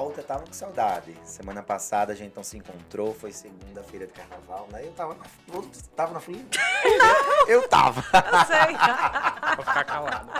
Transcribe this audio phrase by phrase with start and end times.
[0.00, 1.14] Senhorita tava com saudade.
[1.24, 4.84] Semana passada a gente não se encontrou, foi segunda-feira de carnaval, né?
[4.84, 6.44] Eu tava na, eu tava na folia.
[7.46, 8.00] Eu tava.
[8.00, 8.76] Eu sei.
[9.56, 10.30] Vou ficar calado.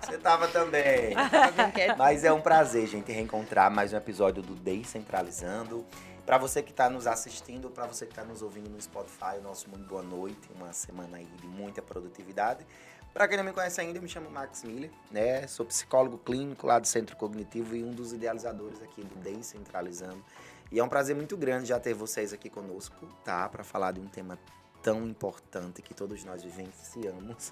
[0.00, 1.14] Você tava também.
[1.96, 5.86] Mas é um prazer, gente, reencontrar mais um episódio do Descentralizando.
[6.26, 9.42] Para você que está nos assistindo, para você que está nos ouvindo no Spotify, o
[9.42, 10.50] nosso muito boa noite.
[10.54, 12.66] Uma semana aí de muita produtividade.
[13.12, 15.46] Para quem não me conhece ainda, eu me chamo Max Miller, né?
[15.46, 20.22] Sou psicólogo clínico lá do Centro Cognitivo e um dos idealizadores aqui do Descentralizando.
[20.70, 23.48] E é um prazer muito grande já ter vocês aqui conosco, tá?
[23.48, 24.38] Para falar de um tema
[24.82, 27.50] tão importante que todos nós vivenciamos,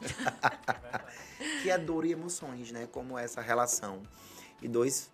[1.62, 2.86] que é dor e emoções, né?
[2.92, 4.02] Como essa relação.
[4.62, 5.10] E dois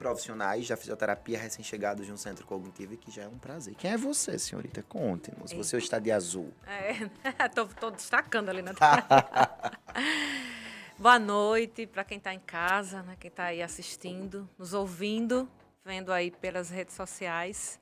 [0.00, 3.74] profissionais da fisioterapia recém-chegados de um centro cognitivo, que já é um prazer.
[3.74, 4.82] Quem é você, senhorita?
[4.82, 5.52] Conte-nos.
[5.52, 6.50] Você está de azul.
[6.66, 7.06] É,
[7.54, 8.72] tô, tô destacando ali na
[10.98, 13.14] Boa noite para quem está em casa, né?
[13.20, 15.46] Quem está aí assistindo, nos ouvindo,
[15.84, 17.78] vendo aí pelas redes sociais.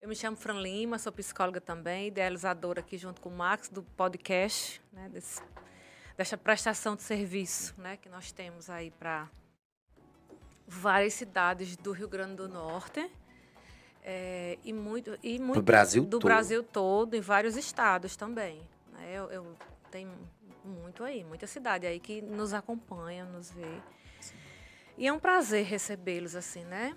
[0.00, 3.82] Eu me chamo Fran Lima, sou psicóloga também, idealizadora aqui junto com o Max do
[3.82, 5.10] podcast, né?
[5.10, 5.42] Desse,
[6.16, 7.98] dessa prestação de serviço, né?
[7.98, 9.28] Que nós temos aí para
[10.66, 13.10] várias cidades do Rio Grande do Norte.
[14.06, 16.24] É, e muito, e muito do Brasil do todo.
[16.24, 18.60] Brasil todo, em vários estados também.
[18.92, 19.12] Né?
[19.14, 19.56] Eu, eu
[19.90, 20.12] tenho
[20.64, 23.80] muito aí, muita cidade aí que nos acompanha, nos vê.
[24.20, 24.34] Sim.
[24.98, 26.94] E é um prazer recebê-los assim, né?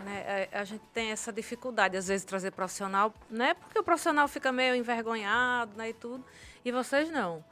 [0.00, 0.48] né?
[0.52, 3.54] A, a, gente tem essa dificuldade às vezes de trazer profissional, né?
[3.54, 6.24] Porque o profissional fica meio envergonhado, né, e tudo.
[6.64, 7.44] E vocês não,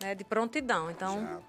[0.00, 0.14] né?
[0.14, 0.90] De prontidão.
[0.90, 1.42] Então,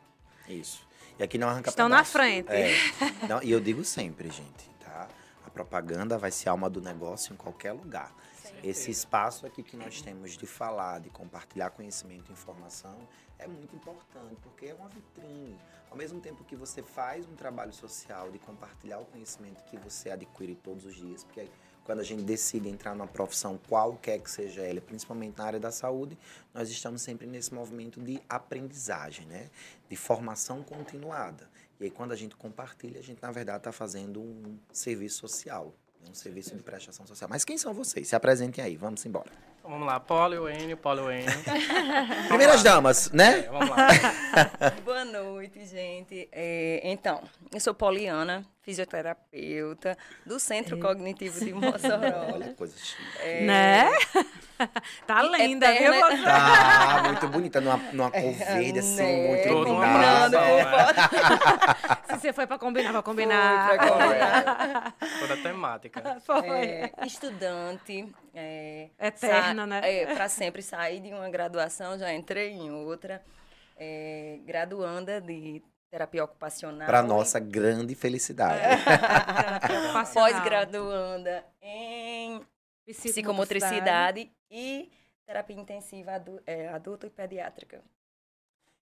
[0.48, 0.54] Já.
[0.54, 0.89] isso.
[1.20, 2.18] E aqui não arranca Estão pedaço.
[2.18, 2.50] na frente.
[2.50, 2.72] É.
[3.28, 5.06] Não, e eu digo sempre, gente, tá?
[5.46, 8.16] A propaganda vai ser alma do negócio em qualquer lugar.
[8.42, 8.54] Sim.
[8.64, 12.98] Esse espaço aqui que nós temos de falar, de compartilhar conhecimento e informação
[13.38, 15.60] é muito importante, porque é uma vitrine.
[15.92, 20.12] Ao mesmo tempo que você faz um trabalho social de compartilhar o conhecimento que você
[20.12, 21.50] adquire todos os dias, porque
[21.90, 25.72] quando a gente decide entrar numa profissão, qualquer que seja ela, principalmente na área da
[25.72, 26.16] saúde,
[26.54, 29.50] nós estamos sempre nesse movimento de aprendizagem, né?
[29.90, 31.50] de formação continuada.
[31.80, 35.74] E aí, quando a gente compartilha, a gente, na verdade, está fazendo um serviço social,
[36.08, 37.28] um serviço de prestação social.
[37.28, 38.08] Mas quem são vocês?
[38.08, 39.32] Se apresentem aí, vamos embora.
[39.58, 41.26] Então, vamos lá, Polo Enio, Polo Enio.
[42.30, 43.40] Primeiras damas, né?
[43.40, 43.88] É, vamos lá.
[44.86, 46.30] Boa noite, gente.
[46.32, 50.80] É, então, eu sou Poliana, fisioterapeuta do Centro é.
[50.80, 52.30] Cognitivo de Mossoró.
[52.34, 53.02] Olha, coisa chique.
[53.20, 53.42] É...
[53.42, 53.90] Né?
[55.08, 55.94] tá linda, viu?
[55.94, 56.24] Você?
[56.24, 59.28] Tá muito bonita, numa, numa cor verde, assim, né?
[59.28, 60.38] muito combinando
[62.06, 63.68] Se você foi pra combinar, pra combinar.
[63.70, 64.96] Foi pra combinar.
[65.20, 66.22] Toda temática.
[66.22, 66.48] Foi.
[66.48, 68.14] É, estudante.
[68.36, 69.82] É, Eterna, né?
[69.84, 73.24] É, pra sempre sair de uma graduação, já entrei em outra.
[73.82, 76.86] É, graduanda de terapia ocupacional.
[76.88, 78.62] Para nossa grande felicidade.
[80.14, 82.42] Pós-graduanda em
[82.86, 84.90] psicomotricidade e
[85.26, 87.82] terapia intensiva adu é, adulta e pediátrica.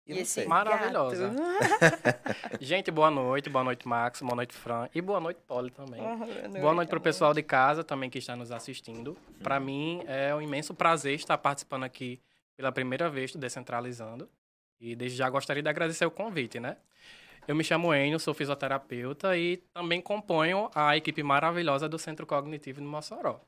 [0.07, 0.45] E, e você?
[0.47, 1.31] Maravilhosa.
[2.61, 3.49] Gente, boa noite.
[3.49, 4.21] Boa noite, Max.
[4.21, 4.89] Boa noite, Fran.
[4.95, 6.01] E boa noite, Polly também.
[6.01, 9.17] Oh, boa noite, boa noite para o pessoal de casa também que está nos assistindo.
[9.43, 12.21] Para mim é um imenso prazer estar participando aqui
[12.57, 14.29] pela primeira vez do Decentralizando.
[14.81, 16.77] E desde já gostaria de agradecer o convite, né?
[17.47, 22.81] Eu me chamo Enio, sou fisioterapeuta e também componho a equipe maravilhosa do Centro Cognitivo
[22.81, 23.41] de Mossoró.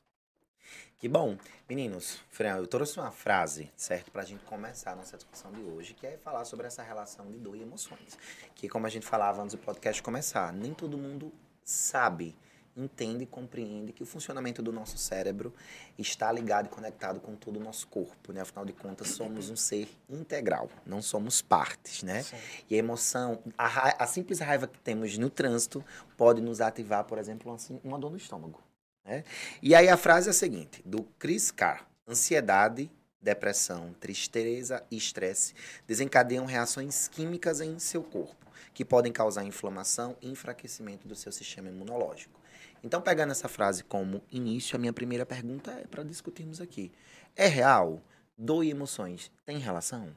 [0.99, 1.37] Que bom.
[1.69, 5.61] Meninos, Fran, eu trouxe uma frase, certo, para a gente começar a nossa discussão de
[5.61, 8.17] hoje, que é falar sobre essa relação de dor e emoções.
[8.55, 11.31] Que, como a gente falava antes do podcast começar, nem todo mundo
[11.63, 12.35] sabe,
[12.77, 15.53] entende e compreende que o funcionamento do nosso cérebro
[15.97, 18.41] está ligado e conectado com todo o nosso corpo, né?
[18.41, 22.23] Afinal de contas, somos um ser integral, não somos partes, né?
[22.23, 22.37] Sim.
[22.69, 25.83] E a emoção, a, a simples raiva que temos no trânsito
[26.15, 28.61] pode nos ativar, por exemplo, uma, uma dor no estômago.
[29.03, 29.23] Né?
[29.61, 31.87] E aí a frase é a seguinte, do Chris Carr.
[32.09, 32.89] Ansiedade,
[33.21, 35.53] depressão, tristeza e estresse
[35.85, 41.67] desencadeiam reações químicas em seu corpo, que podem causar inflamação e enfraquecimento do seu sistema
[41.67, 42.36] imunológico.
[42.83, 46.91] Então, pegando essa frase como início, a minha primeira pergunta é para discutirmos aqui.
[47.35, 48.01] É real?
[48.37, 50.15] Dor e emoções têm relação?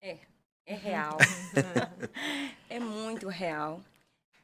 [0.00, 0.18] É,
[0.64, 1.16] é real.
[2.70, 3.80] é muito real.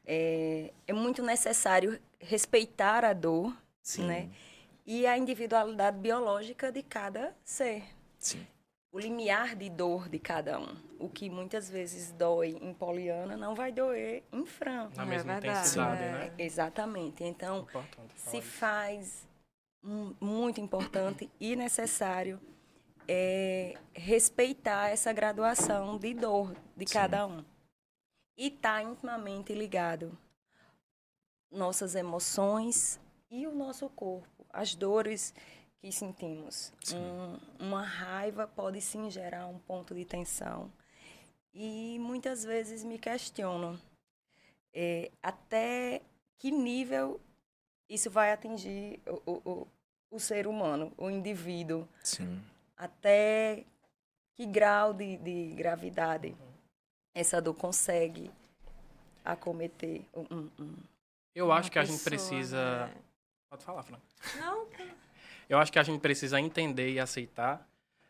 [0.05, 4.05] É, é muito necessário respeitar a dor, Sim.
[4.05, 4.29] né?
[4.85, 7.83] E a individualidade biológica de cada ser.
[8.19, 8.45] Sim.
[8.93, 10.77] O limiar de dor de cada um.
[10.99, 14.91] O que muitas vezes dói em Poliana não vai doer em Fran.
[14.95, 16.33] Na mesma é intensidade, né?
[16.37, 17.23] Exatamente.
[17.23, 17.67] Então,
[18.15, 19.27] se faz
[19.83, 22.39] um, muito importante e necessário
[23.07, 26.93] é, respeitar essa graduação de dor de Sim.
[26.93, 27.43] cada um.
[28.37, 30.15] E tá intimamente ligado
[31.51, 32.99] nossas emoções
[33.29, 35.33] e o nosso corpo, as dores
[35.83, 36.71] que sentimos.
[36.93, 40.71] Um, uma raiva pode sim gerar um ponto de tensão.
[41.53, 43.77] E muitas vezes me questiono
[44.73, 46.01] é, até
[46.39, 47.19] que nível
[47.89, 49.67] isso vai atingir o, o,
[50.09, 51.85] o ser humano, o indivíduo.
[52.01, 52.41] Sim.
[52.77, 53.65] Até
[54.35, 56.33] que grau de, de gravidade
[57.13, 58.31] essa dor consegue
[59.25, 60.77] acometer um, um,
[61.35, 62.87] Eu acho que a gente pessoa, precisa.
[62.87, 62.95] né?
[63.49, 63.99] Pode falar, Fran.
[64.39, 64.65] Não,
[65.53, 67.63] Eu acho que a gente precisa entender e aceitar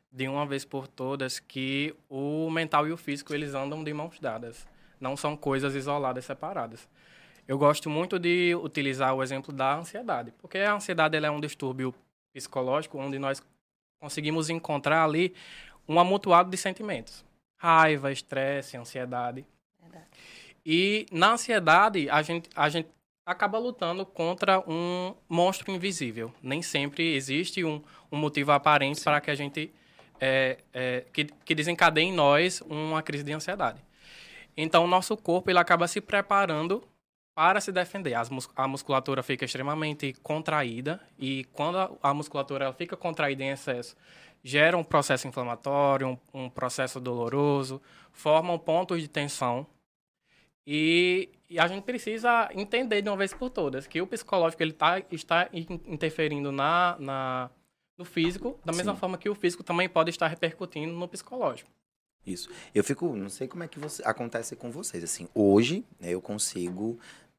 [0.10, 4.18] de uma vez por todas que o mental e o físico eles andam de mãos
[4.18, 4.66] dadas.
[4.98, 6.88] Não são coisas isoladas, separadas.
[7.46, 11.94] Eu gosto muito de utilizar o exemplo da ansiedade, porque a ansiedade é um distúrbio
[12.32, 13.44] psicológico onde nós
[14.00, 15.36] conseguimos encontrar ali
[15.86, 17.26] um amontoado de sentimentos:
[17.58, 19.46] raiva, estresse, ansiedade.
[19.82, 20.06] Verdade.
[20.66, 22.88] E na ansiedade, a gente, a gente
[23.26, 26.34] acaba lutando contra um monstro invisível.
[26.42, 27.82] Nem sempre existe um,
[28.12, 29.74] um motivo aparente para que a gente.
[30.20, 33.82] é, é, que, que desencadeie em nós uma crise de ansiedade.
[34.56, 36.84] Então, o nosso corpo ele acaba se preparando
[37.36, 38.14] para se defender.
[38.14, 43.50] As a musculatura fica extremamente contraída e quando a, a musculatura ela fica contraída em
[43.50, 43.96] excesso,
[44.44, 47.82] gera um processo inflamatório, um, um processo doloroso,
[48.12, 49.66] formam pontos de tensão
[50.66, 54.74] e, e a gente precisa entender de uma vez por todas que o psicológico ele
[54.74, 57.52] tá, está in- interferindo na, na,
[57.96, 59.00] no físico, da mesma Sim.
[59.00, 61.70] forma que o físico também pode estar repercutindo no psicológico.
[62.26, 62.50] Isso.
[62.74, 65.04] Eu fico, não sei como é que você, acontece com vocês.
[65.04, 66.98] Assim, hoje, né, eu consigo,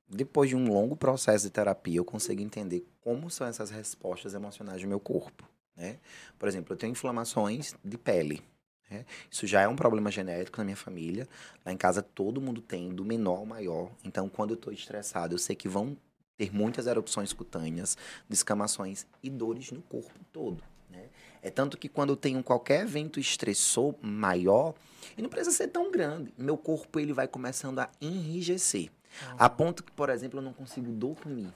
[0.08, 4.80] depois de um longo processo de terapia, eu consigo entender como são essas respostas emocionais
[4.80, 5.42] do meu corpo.
[5.76, 5.98] Né?
[6.38, 8.42] Por exemplo, eu tenho inflamações de pele.
[8.90, 9.04] Né?
[9.30, 11.28] Isso já é um problema genético na minha família.
[11.64, 13.90] Lá em casa todo mundo tem, do menor ao maior.
[14.04, 15.96] Então, quando eu estou estressado, eu sei que vão
[16.36, 17.96] ter muitas erupções cutâneas,
[18.28, 20.62] descamações e dores no corpo todo.
[20.90, 21.08] Né?
[21.42, 24.74] É tanto que quando eu tenho qualquer evento estressor maior,
[25.16, 28.90] e não precisa ser tão grande, meu corpo ele vai começando a enrijecer.
[29.38, 31.52] A ponto que, por exemplo, eu não consigo dormir.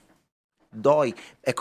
[0.72, 1.14] Dói.
[1.42, 1.52] É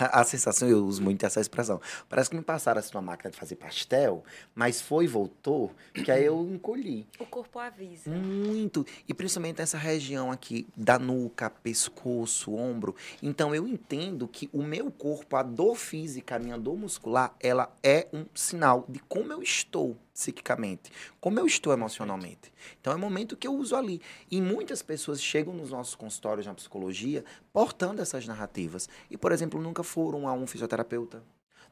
[0.00, 1.80] a, a sensação, eu uso muito essa expressão.
[2.08, 4.24] Parece que me passaram assim uma máquina de fazer pastel,
[4.54, 7.06] mas foi voltou, que aí eu encolhi.
[7.18, 8.10] O corpo avisa.
[8.10, 8.86] Muito.
[9.06, 12.96] E principalmente essa região aqui da nuca, pescoço, ombro.
[13.22, 17.74] Então eu entendo que o meu corpo, a dor física, a minha dor muscular, ela
[17.82, 22.52] é um sinal de como eu estou psiquicamente, como eu estou emocionalmente.
[22.80, 24.00] Então é o momento que eu uso ali.
[24.30, 28.88] E muitas pessoas chegam nos nossos consultórios na psicologia portando essas narrativas.
[29.10, 31.22] E, por exemplo, nunca foram a um fisioterapeuta.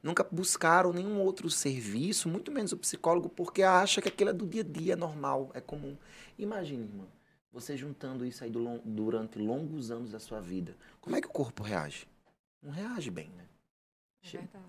[0.03, 4.45] Nunca buscaram nenhum outro serviço, muito menos o psicólogo, porque acha que aquilo é do
[4.45, 5.97] dia a dia, é normal, é comum.
[6.37, 7.07] Imagine, irmã,
[7.53, 10.77] você juntando isso aí do durante longos anos da sua vida.
[11.01, 12.09] Como é que o corpo reage?
[12.61, 13.45] Não reage bem, né?
[14.25, 14.65] É verdade.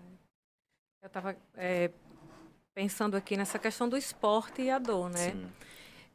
[1.02, 1.36] Eu estava
[2.74, 5.36] pensando aqui nessa questão do esporte e a dor, né?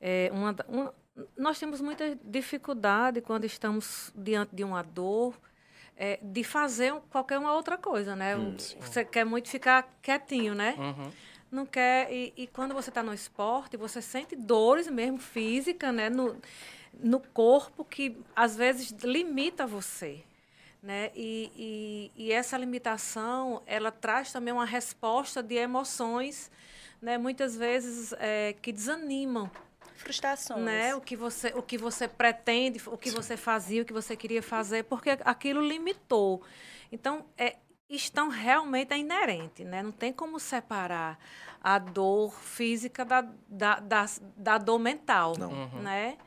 [0.01, 0.94] É, uma, uma-
[1.38, 5.39] nós temos muita dificuldade quando estamos diante de uma dor
[5.98, 8.36] é, de fazer qualquer uma outra coisa, né?
[8.38, 10.75] Hum, você quer muito ficar quietinho, né?
[10.78, 11.12] Uhum.
[11.51, 12.12] Não quer.
[12.12, 16.10] E, e quando você está no esporte, você sente dores mesmo física, né?
[16.10, 16.38] No,
[16.94, 20.24] no corpo que às vezes limita você.
[20.82, 21.12] Né?
[21.14, 21.52] E,
[22.16, 26.50] e, e essa limitação, ela traz também uma resposta de emoções,
[27.02, 27.18] né?
[27.18, 29.52] muitas vezes é, que desanimam
[29.96, 30.64] Frustrações.
[30.64, 30.96] né?
[30.96, 34.42] O que você, o que você pretende, o que você fazia, o que você queria
[34.42, 36.42] fazer, porque aquilo limitou.
[36.90, 37.58] Então, é,
[37.90, 39.82] estão realmente é inerente, né?
[39.82, 41.20] Não tem como separar
[41.62, 44.06] a dor física da, da, da,
[44.38, 45.52] da dor mental, Não.
[45.52, 45.82] Uhum.
[45.82, 46.18] né?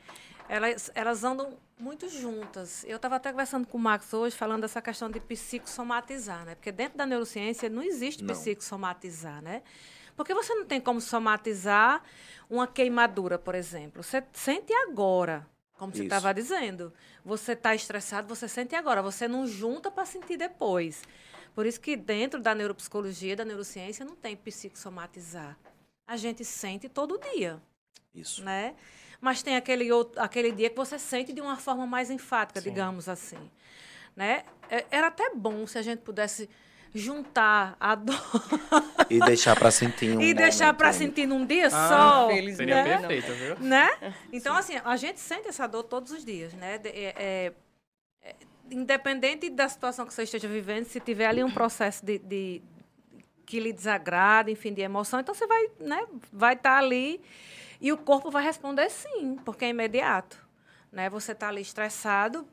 [0.49, 2.85] Elas, elas andam muito juntas.
[2.85, 6.55] Eu estava até conversando com o Max hoje, falando dessa questão de psicossomatizar, né?
[6.55, 8.33] Porque dentro da neurociência não existe Não.
[8.35, 9.63] psicossomatizar, né?
[10.17, 12.03] Porque você não tem como somatizar
[12.49, 14.03] uma queimadura, por exemplo.
[14.03, 16.93] Você sente agora, como você estava dizendo.
[17.25, 19.03] Você está estressado, você sente agora.
[19.03, 21.03] Você não junta para sentir depois.
[21.55, 25.59] Por isso que dentro da neuropsicologia, da neurociência, não tem psicossomatizar.
[26.07, 27.61] A gente sente todo dia,
[28.15, 28.45] Isso.
[28.45, 28.75] né?
[29.23, 32.69] Mas tem aquele, outro, aquele dia que você sente de uma forma mais enfática, Sim.
[32.71, 33.39] digamos assim.
[34.17, 34.43] Né?
[34.69, 36.51] É- Era até bom se a gente pudesse
[36.93, 38.21] juntar a dor
[39.09, 42.29] E deixar pra sentir um e deixar para sentir num dia Ah, só.
[42.57, 42.99] Seria né?
[42.99, 43.59] perfeito, viu?
[43.61, 43.89] né?
[44.33, 46.79] Então, assim, a gente sente essa dor todos os dias, né?
[46.79, 47.53] De- é- é-
[48.25, 48.35] é,
[48.73, 52.61] independente da situação que você esteja vivendo, se tiver ali um processo de, de-
[53.47, 56.05] que lhe desagrada, enfim, de emoção, então você vai, né?
[56.33, 57.21] Vai estar ali
[57.83, 60.39] e o corpo vai responder sim, porque é imediato,
[60.91, 61.11] né?
[61.11, 62.47] Você está ali estressado,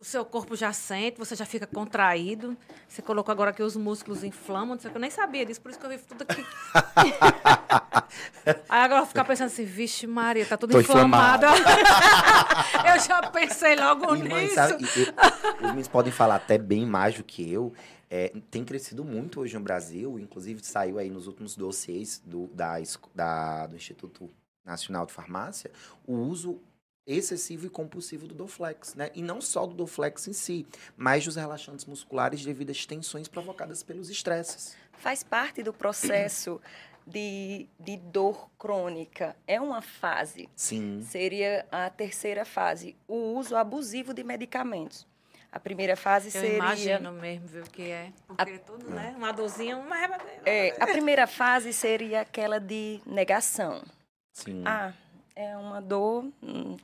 [0.00, 2.56] o seu corpo já sente, você já fica contraído.
[2.88, 5.60] Você colocou agora que os músculos inflamam, não sei o que, eu nem sabia disso,
[5.60, 6.42] por isso que eu vi tudo aqui.
[8.68, 11.46] Aí agora eu vou ficar pensando assim, vixe Maria, tá tudo Tô inflamado.
[12.86, 14.54] eu já pensei logo E, nisso.
[14.54, 15.12] sabe, e- e-
[15.56, 17.72] os meninos podem falar até bem mais do que eu.
[18.08, 22.76] É, tem crescido muito hoje no Brasil, inclusive saiu aí nos últimos dossiês do, da,
[23.14, 24.28] da- do Instituto
[24.64, 25.70] Nacional de Farmácia
[26.06, 26.60] o uso
[27.06, 29.10] excessivo e compulsivo do Doflex, né?
[29.14, 33.82] E não só do Doflex em si, mas dos relaxantes musculares devido às tensões provocadas
[33.82, 34.76] pelos estresses.
[34.92, 36.60] Faz parte do processo
[37.06, 39.34] de, de dor crônica.
[39.46, 40.48] É uma fase.
[40.54, 41.02] Sim.
[41.08, 45.06] Seria a terceira fase, o uso abusivo de medicamentos.
[45.52, 48.12] A primeira fase Eu seria imagino mesmo, viu, o que é.
[48.28, 49.14] Porque tudo, né?
[49.16, 50.42] Uma dorzinha, uma rebadeira.
[50.46, 53.82] é, a primeira fase seria aquela de negação.
[54.32, 54.62] Sim.
[54.66, 54.92] Ah,
[55.34, 56.24] é uma dor.
[56.42, 56.76] hum,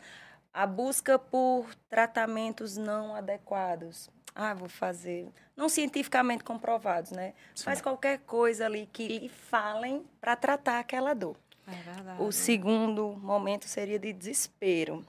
[0.53, 4.09] A busca por tratamentos não adequados.
[4.35, 5.29] Ah, vou fazer.
[5.57, 7.33] Não cientificamente comprovados, né?
[7.55, 7.65] Sim.
[7.65, 11.37] Faz qualquer coisa ali que lhe falem para tratar aquela dor.
[11.67, 12.23] É verdade.
[12.23, 15.05] O segundo momento seria de desespero.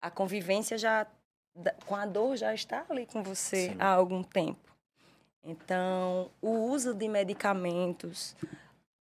[0.00, 1.06] A convivência já
[1.86, 3.76] com a dor já está ali com você Sim.
[3.78, 4.70] há algum tempo.
[5.42, 8.36] Então, o uso de medicamentos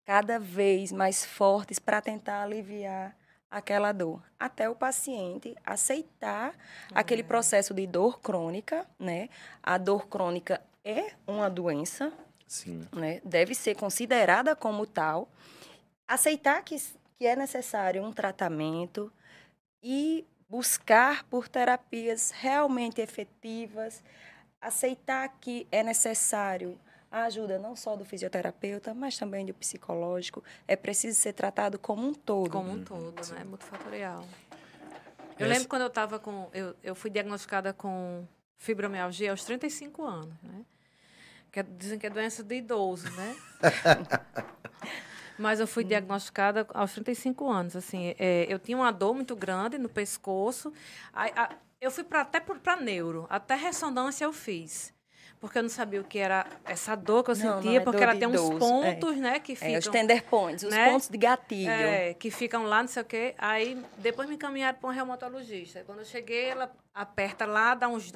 [0.08, 3.14] cada vez mais fortes para tentar aliviar
[3.52, 6.56] aquela dor, até o paciente aceitar
[6.96, 9.28] aquele processo de dor crônica, né?
[9.62, 12.14] A dor crônica é uma doença,
[12.48, 12.88] Sim.
[12.94, 13.20] né?
[13.26, 15.28] Deve ser considerada como tal,
[16.08, 16.78] aceitar que,
[17.18, 19.12] que é necessário um tratamento
[19.84, 24.02] e buscar por terapias realmente efetivas,
[24.62, 26.80] aceitar que é necessário
[27.12, 30.44] a ajuda não só do fisioterapeuta, mas também do psicológico.
[30.68, 32.50] É preciso ser tratado como um todo.
[32.50, 33.44] Como um todo, né?
[33.44, 34.26] Multifatorial.
[35.40, 36.50] Eu Esse- lembro quando eu estava com.
[36.54, 38.26] Eu, eu fui diagnosticada com
[38.58, 40.66] fibromialgia aos 35 anos, né?
[41.52, 43.36] Que é- dizem que é doença de idoso, né?
[45.38, 47.76] Mas eu fui diagnosticada aos 35 anos.
[47.76, 50.74] Assim, é, eu tinha uma dor muito grande no pescoço.
[51.14, 54.92] Aí, a- eu fui pra, até para neuro, até ressonância eu fiz.
[55.39, 57.79] Porque eu não sabia o que era essa dor que eu Não, não sentia, é
[57.79, 58.60] porque ela tem uns idoso, é.
[58.60, 59.77] pontos, né, que É, ficam...
[59.77, 60.89] os tender points, os né?
[60.89, 61.70] pontos de gatilho.
[61.70, 63.36] É, que ficam lá, não sei o quê.
[63.38, 65.84] Aí depois me encaminharam para um reumatologista.
[65.86, 68.12] Quando eu cheguei, ela aperta lá, dá uns.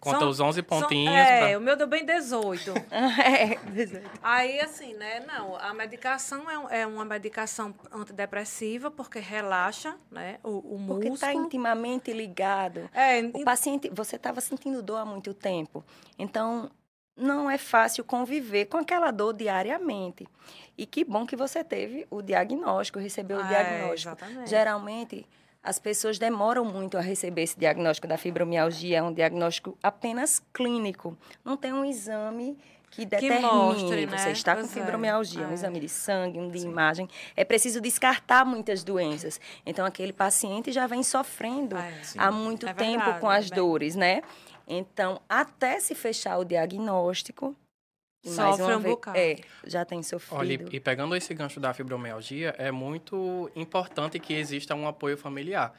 [0.00, 1.14] Conta São- os 11 são- pontinhos.
[1.14, 2.72] é, pra- o meu deu bem 18.
[2.92, 3.58] É,
[4.22, 5.20] Aí, assim, né?
[5.26, 10.38] Não, a medicação é, um- é uma medicação antidepressiva, porque relaxa, né?
[10.42, 11.46] O, o porque está músculo.
[11.46, 12.88] intimamente ligado.
[12.94, 15.84] É, O paciente, você estava sentindo dor há muito tempo,
[16.18, 16.70] então
[17.16, 20.26] não é fácil conviver com aquela dor diariamente.
[20.78, 24.10] E que bom que você teve o diagnóstico, recebeu o É, diagnóstico.
[24.14, 24.50] exatamente.
[24.50, 25.26] Geralmente,
[25.66, 31.16] as pessoas demoram muito a receber esse diagnóstico da fibromialgia, é um diagnóstico apenas clínico.
[31.44, 32.56] Não tem um exame
[32.90, 34.16] que determine mostre, né?
[34.16, 35.54] você está com Pois é, fibromialgia, um é.
[35.54, 37.08] exame de sangue, um de imagem.
[37.36, 39.40] É preciso descartar muitas doenças.
[39.66, 41.92] Então, aquele paciente já vem sofrendo É.
[42.02, 42.18] Sim.
[42.18, 43.56] há muito É tempo verdade, com as bem.
[43.58, 44.22] dores, né?
[44.68, 47.54] Então, até se fechar o diagnóstico,
[48.24, 49.16] Sofre um bocado.
[49.18, 50.38] É, já tem sofrido.
[50.40, 55.16] Olha, e- e pegando esse gancho da fibromialgia, é muito importante que exista um apoio
[55.16, 55.72] familiar.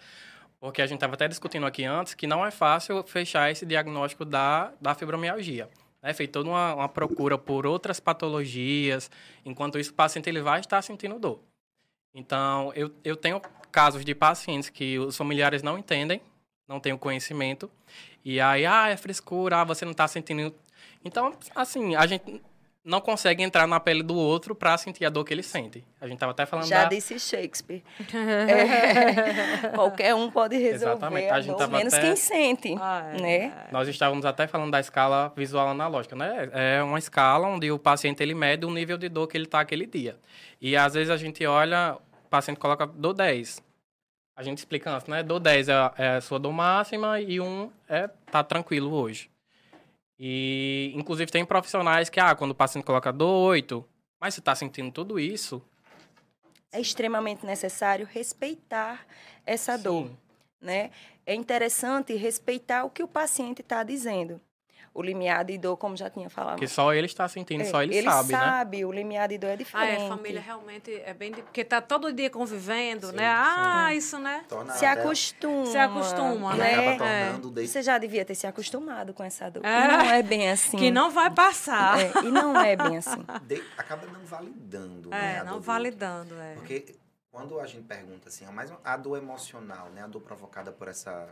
[0.60, 4.25] Porque a gente estava até discutindo aqui antes que não é fácil fechar esse diagnóstico
[4.25, 5.70] da, da fibromialgia.
[6.01, 9.12] É feita toda uma, uma procura por outras patologias,
[9.46, 11.39] enquanto isso o paciente ele vai estar sentindo dor.
[12.13, 13.41] Então, eu, eu tenho
[13.72, 16.22] casos de pacientes que os familiares não entendem,
[16.67, 17.70] não têm o conhecimento,
[18.25, 20.53] e aí, ah, é frescura, ah, você não está sentindo.
[21.08, 22.42] Então, assim, a gente
[22.84, 25.84] não consegue entrar na pele do outro para sentir a dor que ele sente.
[26.00, 26.90] A gente tava até falando Já da...
[26.90, 27.84] disse Shakespeare.
[28.14, 32.76] É, qualquer um pode resolver Exatamente, a a gente dor, tava menos até- quem sente,
[32.80, 33.22] Ah, é.
[33.22, 33.68] né?
[33.72, 36.50] Nós estávamos até falando da escala visual analógica, né?
[36.54, 39.60] É uma escala onde o paciente ele mede o nível de dor que ele está
[39.60, 40.18] aquele dia.
[40.62, 43.62] E às vezes a gente olha, o paciente coloca dor 10.
[44.36, 45.24] A gente explica antes, né?
[45.24, 49.30] Dor 10 é, a- é a sua dor máxima e 1 é tá tranquilo hoje.
[50.19, 53.86] E inclusive tem profissionais que, ah, quando o paciente coloca dor 8,
[54.19, 55.62] mas você está sentindo tudo isso,
[56.71, 59.05] É extremamente necessário respeitar
[59.45, 60.09] essa dor.
[60.09, 60.17] sim,
[60.62, 60.91] né?
[61.25, 64.41] É interessante respeitar o que o paciente está dizendo.
[64.98, 66.58] O limiar de dor, como já tinha falado.
[66.58, 68.39] que só ele está sentindo, É, só ele, sabe, né?
[68.39, 70.01] sabe, o limiar de dor é Ah, diferente.
[70.01, 71.32] é, família realmente é bem...
[71.32, 73.27] de- Porque tá todo dia convivendo, Sim, né?
[73.27, 74.44] Ah, isso, né?
[74.50, 75.66] Torna Se acostuma.
[75.68, 76.74] Se acostuma, né?
[76.74, 77.25] acaba É.
[77.27, 79.63] tornando de- Você já devia ter se acostumado com essa dor.
[79.63, 79.88] É.
[79.88, 80.77] Não é bem assim.
[80.77, 82.00] Que não vai passar.
[82.01, 83.24] É, e não é bem assim.
[83.44, 85.36] de- acaba não validando, né?
[85.36, 86.56] É, a dor não validando, é.
[86.56, 86.96] Porque
[87.32, 90.01] quando a gente pergunta assim, mais a dor emocional, né?
[90.04, 91.27] A dor provocada por essa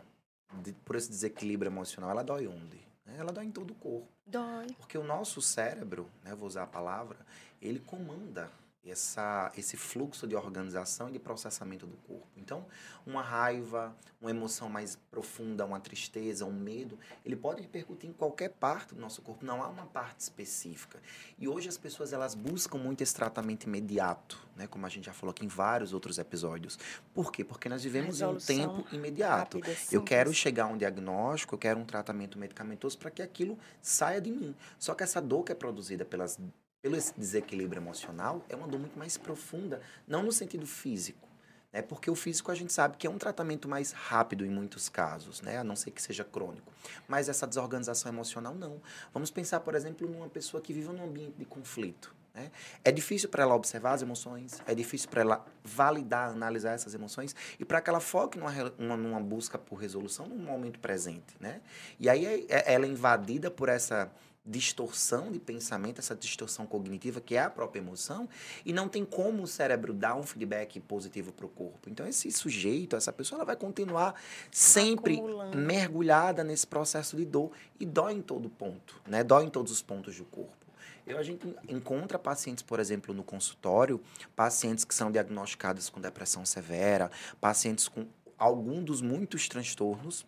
[0.53, 2.84] de, por esse desequilíbrio emocional, ela dói onde?
[3.05, 3.15] Né?
[3.17, 4.07] Ela dói em todo o corpo.
[4.25, 4.67] Dói.
[4.77, 7.17] Porque o nosso cérebro, né, vou usar a palavra,
[7.61, 8.49] ele comanda
[8.91, 12.27] essa, esse fluxo de organização e de processamento do corpo.
[12.37, 12.65] Então,
[13.05, 18.49] uma raiva, uma emoção mais profunda, uma tristeza, um medo, ele pode repercutir em qualquer
[18.49, 20.99] parte do nosso corpo, não há uma parte específica.
[21.37, 25.13] E hoje as pessoas elas buscam muito esse tratamento imediato, né, como a gente já
[25.13, 26.77] falou aqui em vários outros episódios.
[27.13, 27.43] Por quê?
[27.43, 29.59] Porque nós vivemos em um tempo imediato.
[29.59, 33.57] rápida, Eu quero chegar a um diagnóstico, eu quero um tratamento medicamentoso para que aquilo
[33.81, 34.55] saia de mim.
[34.77, 36.39] Só que essa dor que é produzida pelas
[36.85, 41.27] pelo esse desequilíbrio emocional, é uma dor muito mais profunda, não no sentido físico.
[41.73, 41.81] Né?
[41.81, 45.41] Porque o físico a gente sabe que é um tratamento mais rápido em muitos casos,
[45.41, 45.57] né?
[45.57, 46.71] a não ser que seja crônico.
[47.07, 48.79] Mas essa desorganização emocional, não.
[49.11, 52.13] Vamos pensar, por exemplo, numa pessoa que vive num ambiente de conflito.
[52.35, 52.51] Né?
[52.83, 57.35] É difícil para ela observar as emoções, é difícil para ela validar, analisar essas emoções
[57.59, 61.35] e para que ela foque numa, numa, numa busca por resolução no momento presente.
[61.39, 61.61] Né?
[61.99, 64.11] E aí é- é- ela é invadida por essa
[64.45, 68.29] distorção de pensamento, essa distorção cognitiva que é a própria emoção,
[68.63, 71.89] e não tem como o cérebro dar um feedback positivo para o corpo.
[71.89, 74.13] Então, esse sujeito, essa pessoa, ela vai continuar
[74.51, 75.57] sempre Acumulando.
[75.57, 79.23] mergulhada nesse processo de dor e dói em todo ponto, né?
[79.23, 80.65] Dói em todos os pontos do corpo.
[81.07, 84.01] Eu, a gente encontra pacientes, por exemplo, no consultório,
[84.35, 90.25] pacientes que são diagnosticados com depressão severa, pacientes com algum dos muitos transtornos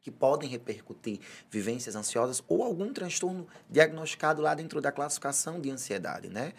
[0.00, 6.28] que podem repercutir vivências ansiosas ou algum transtorno diagnosticado lá dentro da classificação de ansiedade,
[6.28, 6.52] né?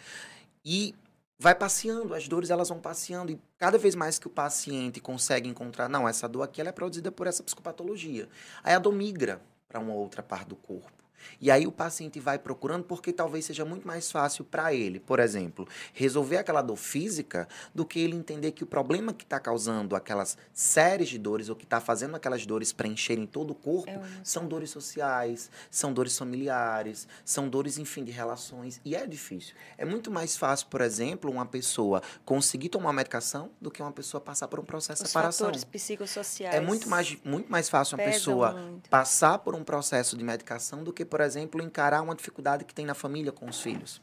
[0.64, 0.94] E
[1.38, 5.48] vai passeando, as dores elas vão passeando e cada vez mais que o paciente consegue
[5.48, 8.28] encontrar, não, essa dor aqui ela é produzida por essa psicopatologia.
[8.62, 11.01] Aí a dor migra para uma outra parte do corpo.
[11.40, 15.20] E aí o paciente vai procurando porque talvez seja muito mais fácil para ele, por
[15.20, 19.94] exemplo, resolver aquela dor física do que ele entender que o problema que está causando
[19.96, 24.02] aquelas séries de dores ou que está fazendo aquelas dores preencherem todo o corpo É
[24.22, 28.80] são dores sociais, são dores familiares, são dores, enfim, de relações.
[28.84, 29.54] E é difícil.
[29.76, 33.92] É muito mais fácil, por exemplo, uma pessoa conseguir tomar uma medicação do que uma
[33.92, 35.46] pessoa passar por um processo de Os separação.
[35.46, 36.54] fatores psicossociais.
[36.54, 38.88] É muito mais, muito mais fácil uma pessoa muito.
[38.90, 42.86] passar por um processo de medicação do que, por exemplo, encarar uma dificuldade que tem
[42.86, 44.00] na família com os filhos.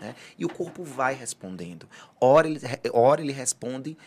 [0.00, 0.14] né?
[0.38, 1.88] E o corpo vai respondendo.
[2.20, 2.60] Ora ele,
[2.92, 3.98] ora ele responde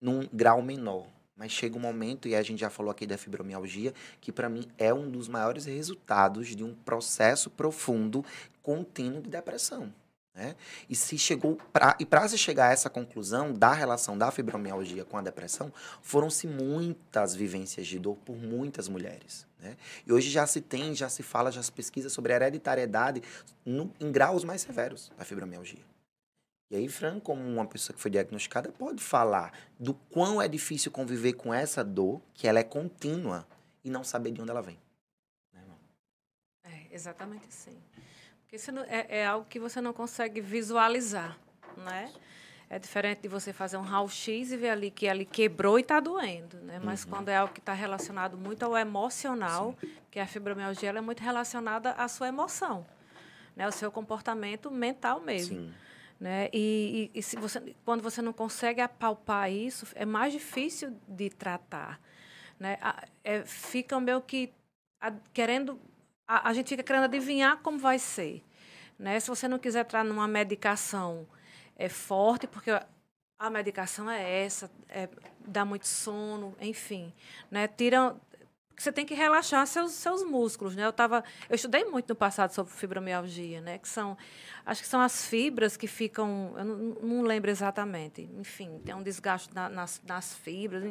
[0.00, 1.06] num grau menor.
[1.36, 4.66] Mas chega um momento, e a gente já falou aqui da fibromialgia, que para mim
[4.76, 8.24] é um dos maiores resultados de um processo profundo,
[8.64, 9.92] contínuo de depressão.
[10.34, 10.56] Né?
[10.88, 15.04] E se chegou pra, e para se chegar a essa conclusão da relação da fibromialgia
[15.04, 19.46] com a depressão, foram-se muitas vivências de dor por muitas mulheres.
[19.58, 19.76] Né?
[20.06, 23.22] E hoje já se tem, já se fala, já se pesquisa sobre a hereditariedade
[23.64, 25.84] no- em graus mais severos da fibromialgia.
[26.70, 30.90] E aí, Fran, como uma pessoa que foi diagnosticada, pode falar do quão é difícil
[30.90, 33.46] conviver com essa dor, que ela é contínua,
[33.84, 34.78] e não saber de onde ela vem.
[35.52, 35.62] Né?
[36.64, 37.76] É, exatamente assim.
[38.52, 41.38] Isso é, é algo que você não consegue visualizar,
[41.76, 42.12] né?
[42.68, 46.00] É diferente de você fazer um raio-x e ver ali que ali quebrou e está
[46.00, 46.78] doendo, né?
[46.82, 49.74] Mas quando é algo que está relacionado muito ao emocional,
[50.10, 52.86] que a fibromialgia ela é muito relacionada à sua emoção,
[53.56, 53.66] né?
[53.66, 55.74] O seu comportamento mental mesmo Sim.
[56.20, 56.48] né?
[56.52, 61.30] E, e- e se você, quando você não consegue apalpar isso, é mais difícil de
[61.30, 61.98] tratar,
[62.60, 62.78] né?
[63.24, 64.50] É, fica meio que
[65.00, 65.78] a- querendo,
[66.32, 68.42] a, a gente fica querendo adivinhar como vai ser,
[68.98, 69.18] né?
[69.20, 71.26] Se você não quiser entrar numa medicação
[71.76, 72.70] é forte, porque
[73.38, 75.08] a medicação é essa, é,
[75.46, 77.12] dá muito sono, enfim,
[77.50, 77.66] né?
[77.68, 78.16] Tira
[78.78, 80.84] você tem que relaxar seus, seus músculos, né?
[80.84, 83.78] Eu tava, eu estudei muito no passado sobre fibromialgia, né?
[83.78, 84.16] Que são,
[84.66, 88.28] acho que são as fibras que ficam, eu não, não lembro exatamente.
[88.38, 90.82] Enfim, tem um desgaste na- nas, nas fibras.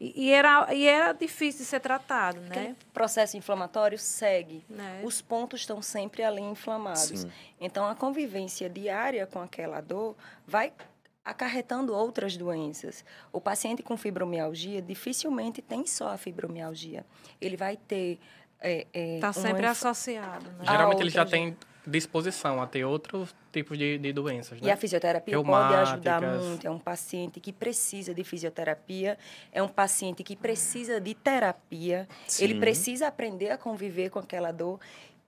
[0.00, 2.76] E, e era, e era difícil de ser tratado, Aquele né?
[2.92, 4.64] processo inflamatório segue.
[4.68, 5.00] Né?
[5.04, 7.20] Os pontos estão sempre ali inflamados.
[7.22, 7.30] Sim.
[7.60, 10.72] Então, a convivência diária com aquela dor vai
[11.24, 13.04] acarretando outras doenças.
[13.32, 17.04] O paciente com fibromialgia dificilmente tem só a fibromialgia.
[17.40, 18.18] Ele vai ter.
[18.60, 20.64] É, é, Está uma sempre inf- associado, né?
[20.64, 21.56] Geralmente ele já tem
[21.88, 24.72] disposição a ter outros tipos de, de doenças, E né?
[24.72, 26.66] a fisioterapia pode ajudar muito.
[26.66, 29.18] É um paciente que precisa de fisioterapia,
[29.50, 32.06] é um paciente que precisa de terapia,
[32.38, 32.60] ele Sim.
[32.60, 34.78] precisa aprender a conviver com aquela dor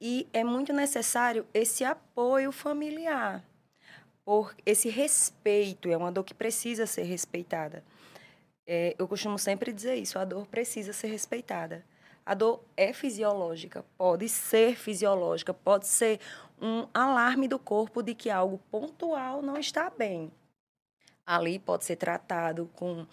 [0.01, 3.42] e é muito necessário esse apoio familiar.
[4.25, 7.83] Por esse respeito, é uma dor que precisa ser respeitada.
[8.66, 11.85] É, eu costumo sempre dizer isso, a dor precisa ser respeitada.
[12.24, 16.20] A dor é fisiológica, pode ser fisiológica, pode ser
[16.61, 20.30] um alarme do corpo de que algo pontual não está bem.
[21.26, 23.06] Ali pode ser tratado com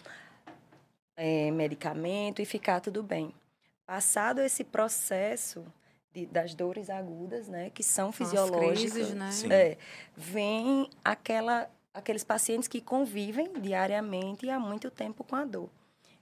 [1.16, 3.34] é, medicamento e ficar tudo bem.
[3.86, 5.64] Passado esse processo
[6.12, 9.30] de, das dores agudas, né, que são São as fisiológicas, crises, né?
[9.50, 9.78] É,
[10.16, 15.70] vem aquela, aqueles pacientes que convivem diariamente e há muito tempo com a dor.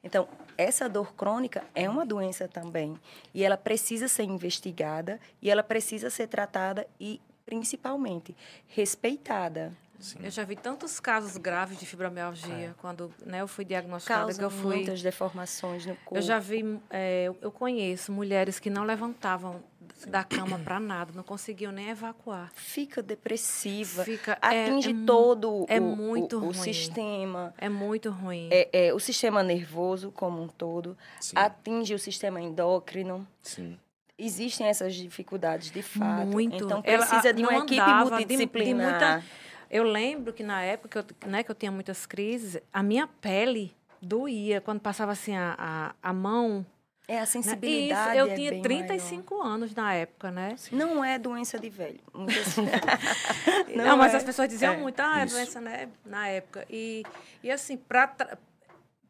[0.07, 2.97] Então, essa dor crônica é uma doença também.
[3.35, 8.35] E ela precisa ser investigada e ela precisa ser tratada e, principalmente,
[8.69, 9.73] respeitada.
[9.99, 10.19] Sim.
[10.23, 14.42] Eu já vi tantos casos graves de fibromialgia quando né, eu fui diagnosticada que Causa
[14.42, 14.77] eu fui.
[14.77, 16.16] muitas deformações no corpo.
[16.16, 19.61] Eu já vi, é, eu conheço mulheres que não levantavam
[20.07, 22.51] da cama para nada, não conseguiam nem evacuar.
[22.55, 24.05] Fica depressiva.
[24.05, 26.55] Fica, é- atinge é mu- todo é o, muito o, o ruim.
[26.55, 27.55] sistema.
[27.57, 28.49] É muito ruim.
[28.51, 30.97] É, é, o sistema nervoso como um todo.
[31.21, 31.37] Sim.
[31.39, 33.27] Atinge o sistema endócrino.
[33.43, 33.79] Sim.
[34.19, 36.27] Existem essas dificuldades de fato.
[36.27, 36.57] Muito.
[36.65, 38.91] Então Ela, precisa a- de uma equipe andava, de- de multidisciplinar.
[39.21, 39.25] muita-
[39.71, 43.07] Eu lembro que na época que eu, né, que eu tinha muitas crises, a minha
[43.07, 46.65] pele doía quando passava assim a, a, a mão.
[47.09, 47.27] É a né?
[47.27, 48.11] sensibilidade.
[48.16, 50.57] Isso, eu é tinha bem 35 anos na época, né?
[50.73, 50.73] maior.
[50.73, 52.01] Não é doença de velho.
[52.12, 52.57] Muitas-
[53.75, 54.16] Não, mas é.
[54.16, 54.77] as pessoas diziam É.
[54.77, 55.35] muito, ah, é Isso.
[55.37, 56.66] doença né, na época.
[56.69, 57.05] E,
[57.42, 58.37] e assim, pra tra-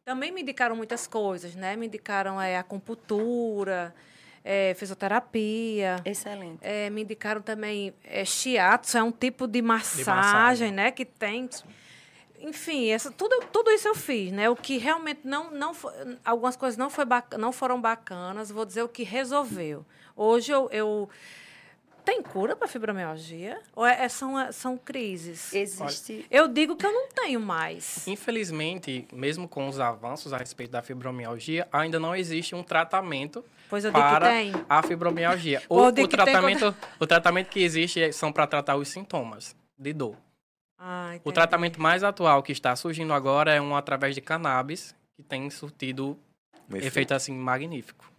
[0.04, 1.74] também me indicaram muitas coisas, né?
[1.76, 3.94] Me indicaram é, acupuntura,
[4.44, 5.96] é, fisioterapia.
[6.04, 6.58] Excelente.
[6.62, 10.72] É, me indicaram também é, shiatsu, é um tipo de massagem, massagem.
[10.72, 10.90] né?
[10.90, 11.48] Que tem.
[12.40, 14.48] Enfim, essa, tudo, tudo isso eu fiz, né?
[14.50, 15.92] O que realmente não, não foi,
[16.24, 19.84] algumas coisas não, foi bac- não foram bacanas, vou dizer o que resolveu.
[20.14, 21.08] Hoje eu, eu
[22.04, 25.52] tem cura para fibromialgia ou é, é- são, são crises?
[25.52, 26.24] Existe.
[26.30, 28.06] Eu digo que eu não tenho mais.
[28.06, 33.84] Infelizmente, mesmo com os avanços a respeito da fibromialgia, ainda não existe um tratamento Pois
[33.84, 34.52] eu digo que para tem.
[34.68, 35.60] a fibromialgia.
[35.68, 38.76] O, eu o digo que tem tratamento, o tratamento que existe é- são para tratar
[38.76, 40.16] os sintomas de dor.
[40.78, 45.22] Ah, O tratamento mais atual que está surgindo agora é um através de cannabis, que
[45.22, 46.18] tem surtido
[46.70, 48.10] Um efeito assim magnífico.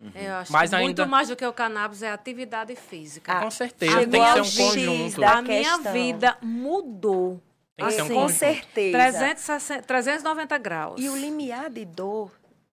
[0.00, 0.10] Uhum.
[0.14, 3.32] Eu acho Mas que muito ainda- mais do que o cannabis é atividade física.
[3.34, 5.20] Ah, Com certeza, tem que ser um conjunto.
[5.20, 7.40] da a minha vida mudou.
[7.76, 8.98] Tem que ser um assim, Com certeza.
[8.98, 11.00] 360, 390 graus.
[11.00, 12.32] E o limiar de dor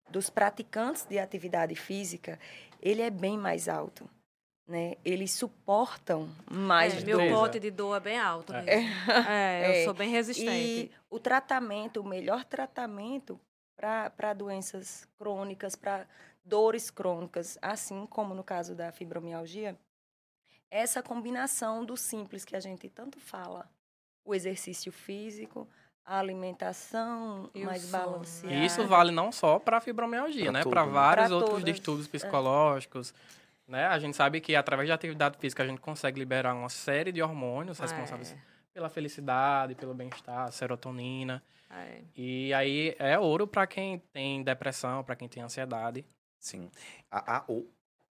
[0.09, 2.39] dos praticantes de atividade física,
[2.81, 4.09] ele é bem mais alto.
[4.69, 4.97] Né?
[5.03, 7.05] Eles suportam mais é, dor.
[7.17, 8.61] meu pote de dor é bem alto É.
[8.61, 9.11] mesmo.
[9.27, 9.83] É, eu É.
[9.83, 10.51] sou bem resistente.
[10.51, 13.39] E o tratamento, o melhor tratamento
[13.75, 16.05] para doenças crônicas, para
[16.45, 19.75] dores crônicas, assim como no caso da fibromialgia,
[20.69, 23.67] é essa combinação do simples que a gente tanto fala.
[24.23, 25.67] O exercício físico,
[26.05, 28.55] a alimentação E mais balanceada.
[28.55, 30.63] E isso vale não só para a fibromialgia, Pra né?
[30.63, 30.91] Para né?
[30.91, 31.65] vários Pra outros todas.
[31.73, 33.15] distúrbios psicológicos.
[33.69, 33.85] Né?
[33.85, 37.21] A gente sabe que através da atividade física a gente consegue liberar uma série de
[37.21, 38.35] hormônios responsáveis
[38.73, 41.43] pela felicidade, pelo bem-estar, serotonina.
[41.69, 42.03] É, é.
[42.15, 46.03] E aí é ouro para quem tem depressão, para quem tem ansiedade.
[46.39, 46.71] Sim.
[47.11, 47.67] A, a- o-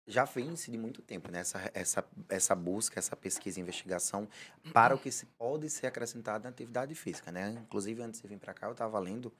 [0.07, 1.39] já vem-se de muito tempo, né?
[1.39, 4.27] Essa, essa, essa busca, essa pesquisa e investigação
[4.73, 7.49] para o que se pode ser acrescentado na atividade física, né?
[7.61, 9.33] Inclusive, antes de vir para cá, eu estava lendo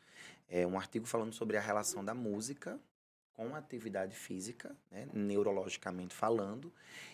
[0.49, 2.79] é, um artigo falando sobre a relação da música
[3.35, 5.07] com atividade física, né?
[5.13, 6.71] neurologicamente falando,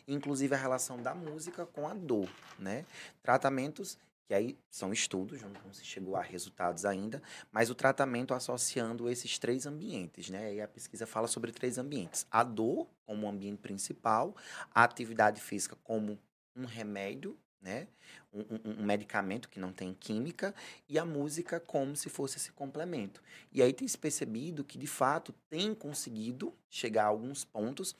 [0.07, 2.29] inclusive a relação da música com a dor,
[2.59, 2.85] né?
[3.23, 3.97] Tratamentos
[4.31, 9.37] que aí são estudos, não se chegou a resultados ainda, mas o tratamento associando esses
[9.37, 10.55] três ambientes, né?
[10.55, 14.33] E a pesquisa fala sobre três ambientes: a dor como ambiente principal,
[14.73, 16.17] a atividade física como
[16.55, 17.87] um remédio, né?
[18.33, 20.53] Um, um- um medicamento que não tem química
[20.89, 23.21] e a música como se fosse esse complemento.
[23.51, 27.95] E aí tem se percebido que de fato tem conseguido chegar a alguns pontos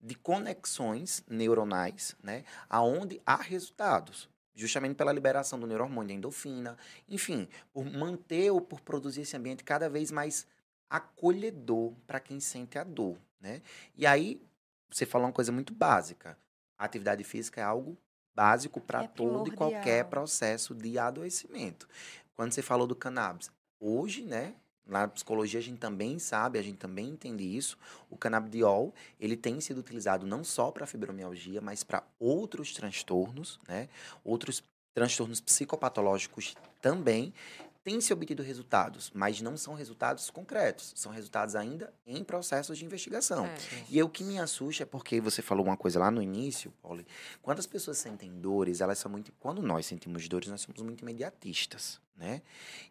[0.00, 2.44] de conexões neuronais, né?
[2.68, 8.80] Aonde há resultados justamente pela liberação do neurohormônio, da endorfina, enfim, por manter ou por
[8.80, 10.46] produzir esse ambiente cada vez mais
[10.88, 13.62] acolhedor para quem sente a dor, né?
[13.96, 14.40] E aí,
[14.90, 16.38] você falou uma coisa muito básica.
[16.78, 17.98] A atividade física é algo
[18.34, 21.88] básico para É todo e qualquer processo de adoecimento.
[22.34, 24.54] Quando você falou do cannabis, hoje, né,
[24.86, 27.78] na psicologia a gente também sabe, a gente também entende isso,
[28.10, 33.88] o canabidiol, ele tem sido utilizado não só para fibromialgia, mas para outros transtornos, né?
[34.22, 34.62] Outros
[34.94, 37.32] transtornos psicopatológicos também
[37.84, 42.84] têm se obtido resultados, mas não são resultados concretos, são resultados ainda em processos de
[42.84, 43.44] investigação.
[43.44, 43.56] É.
[43.90, 47.06] E o que me assusta é porque você falou uma coisa lá no início, Pauli.
[47.42, 49.30] Quando as pessoas sentem dores, elas são muito.
[49.38, 52.40] Quando nós sentimos dores, nós somos muito imediatistas, né?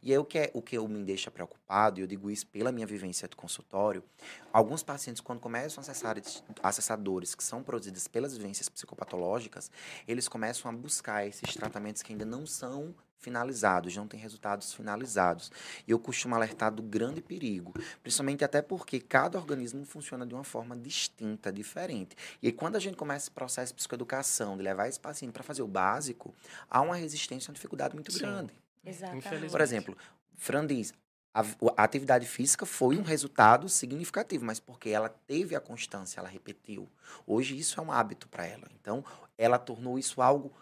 [0.02, 2.46] E aí o que, é, o que eu me deixa preocupado, e eu digo isso
[2.46, 4.04] pela minha vivência do consultório,
[4.52, 6.18] alguns pacientes, quando começam a acessar,
[6.62, 9.72] acessar dores que são produzidas pelas vivências psicopatológicas,
[10.08, 15.52] eles começam a buscar esses tratamentos que ainda não são finalizados, não têm resultados finalizados.
[15.88, 20.44] E eu costumo alertar do grande perigo, principalmente até porque cada organismo funciona de uma
[20.44, 22.16] forma distinta, diferente.
[22.42, 25.62] E quando a gente começa esse processo de psicoeducação, de levar esse paciente para fazer
[25.62, 26.36] o básico,
[26.70, 28.20] há uma resistência, uma dificuldade muito Sim.
[28.20, 28.54] grande.
[28.86, 29.50] Exatamente.
[29.50, 29.98] Por exemplo,
[30.36, 30.94] Fran diz,
[31.34, 36.30] a, a atividade física foi um resultado significativo, mas porque ela teve a constância, ela
[36.30, 36.90] repetiu.
[37.26, 38.68] Hoje isso é um hábito para ela.
[38.80, 39.04] Então,
[39.38, 40.54] ela tornou isso algo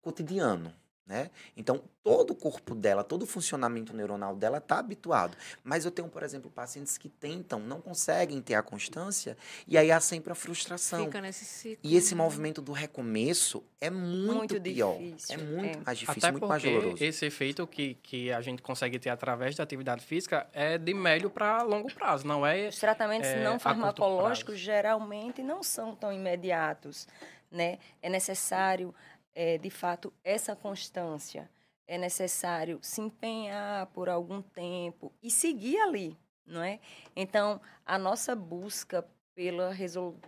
[0.00, 0.72] cotidiano.
[1.06, 1.30] Né?
[1.54, 5.36] Então, todo o corpo dela, todo o funcionamento neuronal dela está habituado.
[5.62, 9.36] Mas eu tenho, por exemplo, pacientes que tentam, não conseguem ter a constância,
[9.68, 11.04] e aí há sempre a frustração.
[11.04, 11.78] Fica nesse ciclo.
[11.82, 12.22] E esse né?
[12.22, 14.96] movimento do recomeço é muito, Muito pior.
[14.96, 15.82] difícil, É muito é.
[15.84, 17.04] mais difícil, Até muito mais doloroso.
[17.04, 21.28] esse efeito que, que a gente consegue ter através da atividade física é de médio
[21.28, 22.68] para longo prazo, não é?
[22.68, 27.06] Os tratamentos é, não farmacológicos geralmente não são tão imediatos,
[27.50, 27.78] né?
[28.02, 28.94] É necessário,
[29.34, 31.50] é, de fato, essa constância.
[31.86, 36.16] É necessário se empenhar por algum tempo e seguir ali,
[36.46, 36.80] não é?
[37.14, 40.18] Então, a nossa busca pela, resolu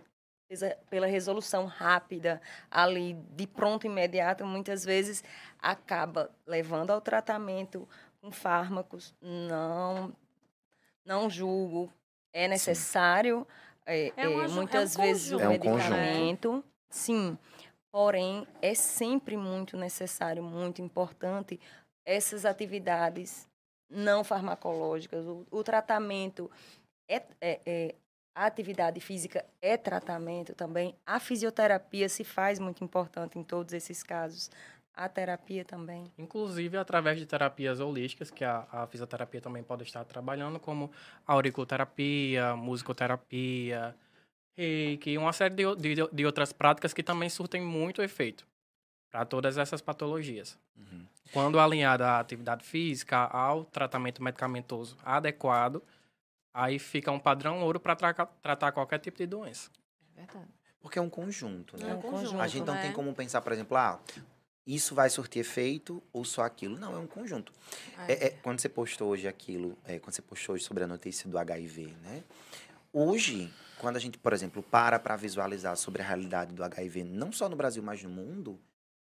[0.89, 2.41] pela resolução rápida,
[2.71, 5.23] ali, de pronto imediato, muitas vezes
[5.59, 7.87] acaba levando ao tratamento
[8.21, 9.13] com fármacos.
[9.21, 10.13] Não,
[11.05, 11.91] não julgo.
[12.31, 13.45] É necessário,
[13.85, 15.43] é, É uma é, muitas é um vezes, o conjunto.
[15.43, 16.63] É um medicamento.
[16.89, 17.37] Sim,
[17.97, 21.59] porém, é sempre muito necessário, muito importante
[22.05, 23.47] essas atividades
[23.89, 25.25] não farmacológicas.
[25.25, 26.47] O, o tratamento
[27.09, 27.95] é, é- é-
[28.35, 30.95] a atividade física é tratamento também.
[31.07, 34.51] A fisioterapia se faz muito importante em todos esses casos.
[34.95, 36.11] A terapia também.
[36.19, 40.91] Inclusive através de terapias holísticas, que a, a fisioterapia também pode estar trabalhando, como
[41.25, 43.95] auriculoterapia, musicoterapia,
[44.57, 48.45] reiki, uma série de, de, de outras práticas que também surtem muito efeito
[49.09, 50.57] para todas essas patologias.
[50.75, 51.05] Uhum.
[51.31, 55.81] Quando alinhada à atividade física, ao tratamento medicamentoso adequado,
[56.53, 57.95] aí fica um padrão ouro para
[58.41, 59.69] tratar qualquer tipo de doença.
[60.15, 60.47] É verdade.
[60.79, 61.91] Porque é um conjunto, né?
[61.91, 62.81] É um conjunto, A gente não né?
[62.81, 63.99] tem como pensar, por exemplo, ah,
[64.65, 66.77] isso vai surtir efeito ou só aquilo.
[66.77, 67.51] Não, é um conjunto.
[68.07, 71.29] É, é, quando você postou hoje aquilo, é, quando você postou hoje sobre a notícia
[71.29, 72.23] do HIV, né?
[72.93, 77.31] Hoje, quando a gente, por exemplo, para para visualizar sobre a realidade do HIV, não
[77.31, 78.59] só no Brasil, mas no mundo,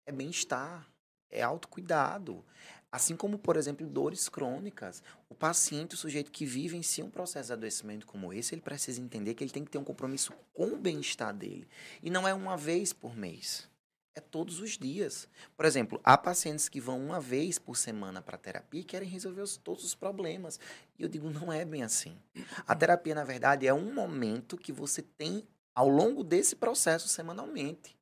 [0.06, 0.88] é bem-estar,
[1.30, 2.44] é autocuidado.
[2.90, 5.04] Assim como, por exemplo, dores crônicas.
[5.30, 8.62] O paciente, o sujeito que vive em si um processo de adoecimento como esse, ele
[8.62, 11.68] precisa entender que ele tem que ter um compromisso com o bem-estar dele.
[12.02, 13.70] E não é uma vez por mês.
[14.18, 15.30] É todos os dias.
[15.56, 19.42] Por exemplo, há pacientes que vão uma vez por semana para terapia e querem resolver
[19.42, 20.60] os- todos os problemas.
[20.98, 22.18] E eu digo, não é bem assim.
[22.66, 27.96] A terapia, na verdade, é um momento que você tem ao longo desse processo semanalmente.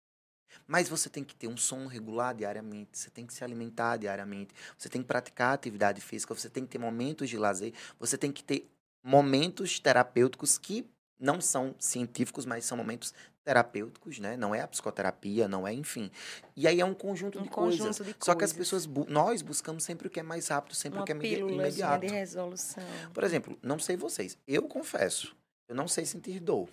[0.66, 4.56] Mas você tem que ter um sono regular diariamente, você tem que se alimentar diariamente,
[4.78, 8.32] você tem que praticar atividade física, você tem que ter momentos de lazer, você tem
[8.32, 8.70] que ter
[9.04, 14.36] momentos terapêuticos que não são científicos, mas são momentos terapêuticos, né?
[14.36, 16.10] Não é a psicoterapia, não é, enfim.
[16.56, 18.06] E aí é um conjunto Um de conjunto coisas.
[18.08, 18.58] de Só que as coisas.
[18.58, 21.16] pessoas, bu- nós buscamos sempre o que é mais rápido, sempre o Uma que é
[21.40, 22.06] imediato.
[22.08, 22.84] de resolução.
[23.14, 25.36] Por exemplo, não sei vocês, eu confesso,
[25.70, 26.68] eu não sei sentir dor.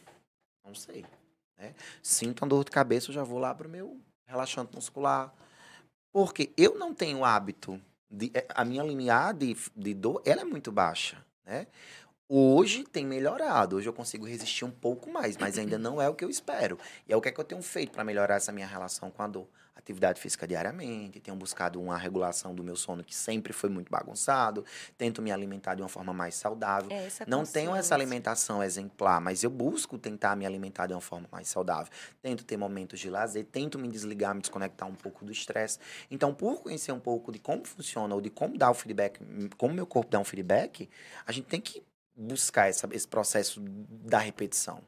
[0.65, 1.05] Não sei.
[1.59, 1.75] Né?
[2.03, 5.33] Sinto uma dor de cabeça, eu já vou lá pro meu relaxante muscular.
[6.13, 10.45] Porque eu não tenho hábito, de, eh, a minha limiar de, de dor, ela é
[10.45, 11.67] muito baixa, né?
[12.35, 16.15] Hoje tem melhorado, hoje eu consigo resistir um pouco mais, mas ainda não é o
[16.15, 16.79] que eu espero.
[17.07, 19.23] E é o que é que eu tenho feito para melhorar essa minha relação com
[19.23, 19.47] a dor?
[19.77, 24.65] Atividade física diariamente, tenho buscado uma regulação do meu sono que sempre foi muito bagunçado,
[24.97, 26.91] tento me alimentar de uma forma mais saudável.
[26.91, 31.29] É Não tenho essa alimentação exemplar, mas eu busco tentar me alimentar de uma forma
[31.31, 31.93] mais saudável.
[32.23, 35.79] Tento ter momentos de lazer, tento me desligar, me desconectar um pouco do estresse.
[36.11, 39.21] Então, por conhecer um pouco de como funciona ou de como dar o feedback,
[39.59, 40.89] como meu corpo dá um feedback,
[41.27, 41.83] a gente tem que
[42.15, 44.83] buscar essa, esse processo da repetição.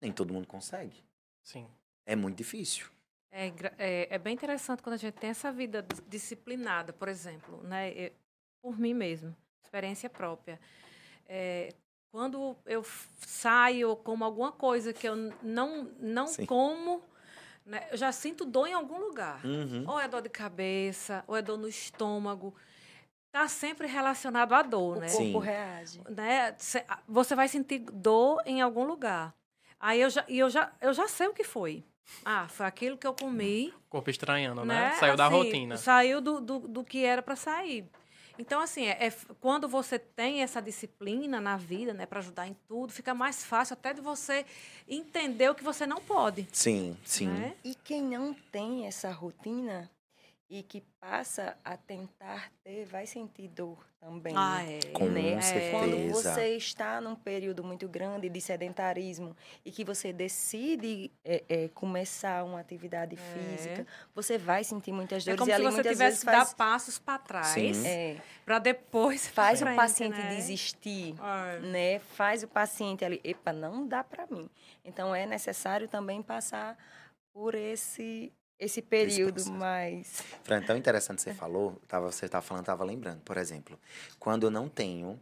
[0.00, 1.04] Nem todo mundo consegue.
[1.42, 1.66] Sim.
[2.06, 2.86] É muito difícil.
[3.30, 7.62] É, é, é bem interessante quando a gente tem essa vida dis- disciplinada, por exemplo,
[7.64, 7.92] né?
[7.92, 8.12] Eu-
[8.62, 10.58] por mim mesmo, experiência própria.
[11.28, 11.74] É,
[12.10, 12.84] quando eu
[13.18, 16.46] saio ou como alguma coisa que eu não, não Sim.
[16.46, 17.02] como,
[17.66, 19.44] né, eu já sinto dor em algum lugar.
[19.44, 19.84] Uhum.
[19.88, 22.54] Ou é dor de cabeça, ou é dor no estômago.
[23.28, 25.06] Está sempre relacionado à dor, O né?
[25.06, 25.38] corpo Sim.
[25.38, 26.00] reage.
[26.08, 26.56] né,
[27.06, 29.34] você vai sentir dor em algum lugar.
[29.78, 31.84] Aí eu já, e eu já, eu já sei o que foi.
[32.24, 34.88] Ah, foi aquilo que eu comi, Corpo estranhando, né?
[34.88, 34.90] né?
[34.92, 35.76] Saiu da Assim, rotina.
[35.76, 37.86] Saiu do, do, do que era para sair.
[38.38, 42.56] Então, assim, é, é quando você tem essa disciplina na vida, né, para ajudar em
[42.66, 44.46] tudo, fica mais fácil até de você
[44.88, 46.48] entender o que você não pode.
[46.52, 47.26] Sim, sim.
[47.26, 47.54] Né?
[47.62, 49.90] E quem não tem essa rotina
[50.50, 54.32] e que passa a tentar ter, vai sentir dor também.
[54.34, 54.80] Ah, é.
[54.92, 55.40] Com né?
[55.42, 55.70] certeza.
[55.72, 61.68] Quando você está num período muito grande de sedentarismo e que você decide é, é,
[61.68, 63.18] começar uma atividade É.
[63.18, 66.20] física, você vai sentir muitas É dores como e se ali você muitas tivesse vezes
[66.20, 70.34] que dar faz, passos para trás é, para depois faz pra o frente, paciente né?
[70.36, 71.14] desistir.
[71.20, 71.60] É.
[71.60, 71.98] né?
[71.98, 74.48] Faz o paciente ali, epa, não dá para mim.
[74.82, 76.78] Então é necessário também passar
[77.34, 79.52] por esse esse período processo.
[79.52, 83.20] mais Fran, tão interessante você falou, tava, você estava falando, estava lembrando.
[83.20, 83.78] Por exemplo,
[84.18, 85.18] quando eu não tenho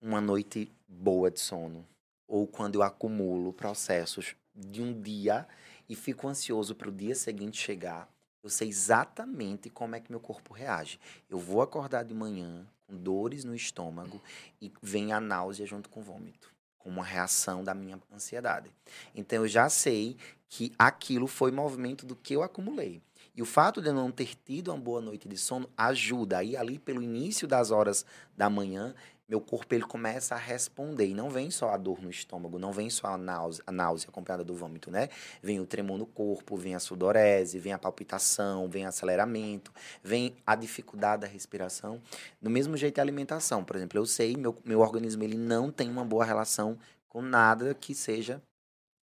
[0.00, 1.86] uma noite boa de sono,
[2.26, 5.46] ou quando eu acumulo processos de um dia
[5.88, 8.08] e fico ansioso para o dia seguinte chegar,
[8.42, 11.00] eu sei exatamente como é que meu corpo reage.
[11.28, 14.22] Eu vou acordar de manhã com dores no estômago
[14.60, 18.70] e vem a náusea junto com o vômito, como uma reação da minha ansiedade.
[19.14, 20.16] Então eu já sei
[20.48, 23.02] que aquilo foi movimento do que eu acumulei.
[23.38, 26.38] E o fato de eu não ter tido uma boa noite de sono ajuda.
[26.38, 28.04] Aí, ali pelo início das horas
[28.36, 28.94] da manhã,
[29.28, 31.06] meu corpo ele começa a responder.
[31.06, 34.08] E não vem só a dor no estômago, não vem só a náusea, a náusea
[34.08, 35.08] acompanhada do vômito, né?
[35.42, 40.54] Vem o tremor no corpo, vem a sudorese, vem a palpitação, vem aceleramento, vem a
[40.54, 42.00] dificuldade da respiração.
[42.40, 43.62] Do mesmo jeito a alimentação.
[43.62, 47.74] Por exemplo, eu sei, meu, meu organismo ele não tem uma boa relação com nada
[47.74, 48.42] que seja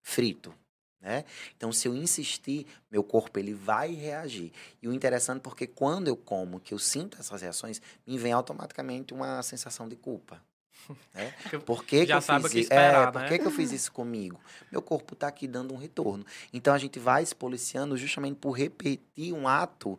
[0.03, 0.55] frito.
[1.03, 1.25] Né?
[1.57, 4.53] Então, se eu insistir, meu corpo ele vai reagir.
[4.81, 8.33] E o interessante é porque quando eu como, que eu sinto essas reações, me vem
[8.33, 10.41] automaticamente uma sensação de culpa.
[11.15, 11.33] Né?
[11.65, 12.59] Por que, que eu fiz que isso?
[12.59, 13.29] esperar, é, por né?
[13.29, 14.41] que, que eu fiz isso comigo?
[14.71, 16.25] Meu corpo está aqui dando um retorno.
[16.53, 19.97] Então a gente vai se policiando justamente por repetir um ato,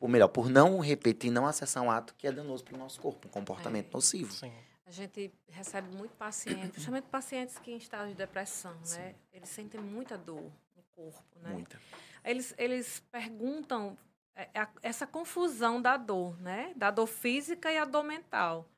[0.00, 2.98] ou melhor, por não repetir, não acessar um ato que é danoso para o nosso
[3.00, 3.90] corpo, um comportamento É.
[3.92, 4.32] nocivo.
[4.32, 4.52] Sim.
[4.86, 9.14] A gente recebe muito paciente, principalmente pacientes que em estado de depressão, né?
[9.32, 11.50] Eles sentem muita dor no corpo, né?
[11.52, 11.80] Muita.
[12.22, 13.96] Eles, eles perguntam
[14.36, 16.72] é, a- essa confusão da dor, né?
[16.76, 18.68] Da dor física e a dor mental.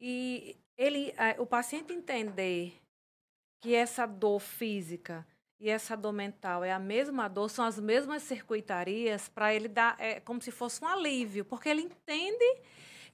[0.00, 2.78] E ele, é, o paciente entender
[3.60, 5.26] que essa dor física
[5.58, 9.96] e essa dor mental é a mesma dor, são as mesmas circuitarias, para ele dar,
[9.98, 12.60] é como se fosse um alívio, porque ele entende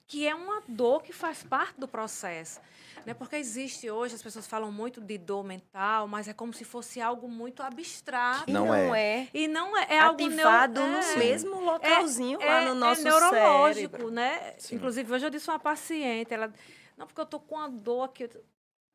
[0.07, 2.59] que é uma dor que faz parte do processo.
[3.05, 3.13] Né?
[3.13, 7.01] Porque existe hoje, as pessoas falam muito de dor mental, mas é como se fosse
[7.01, 8.49] algo muito abstrato.
[8.49, 9.21] e Não não, é.
[9.23, 12.75] é, E não é, é algo ativado é, no mesmo localzinho é, lá é- no
[12.75, 14.11] nosso é neurológico, cérebro.
[14.11, 14.55] né?
[14.57, 14.75] Sim.
[14.75, 16.53] Inclusive, hoje eu disse a uma paciente, ela,
[16.97, 18.29] não, porque eu tô com uma dor aqui.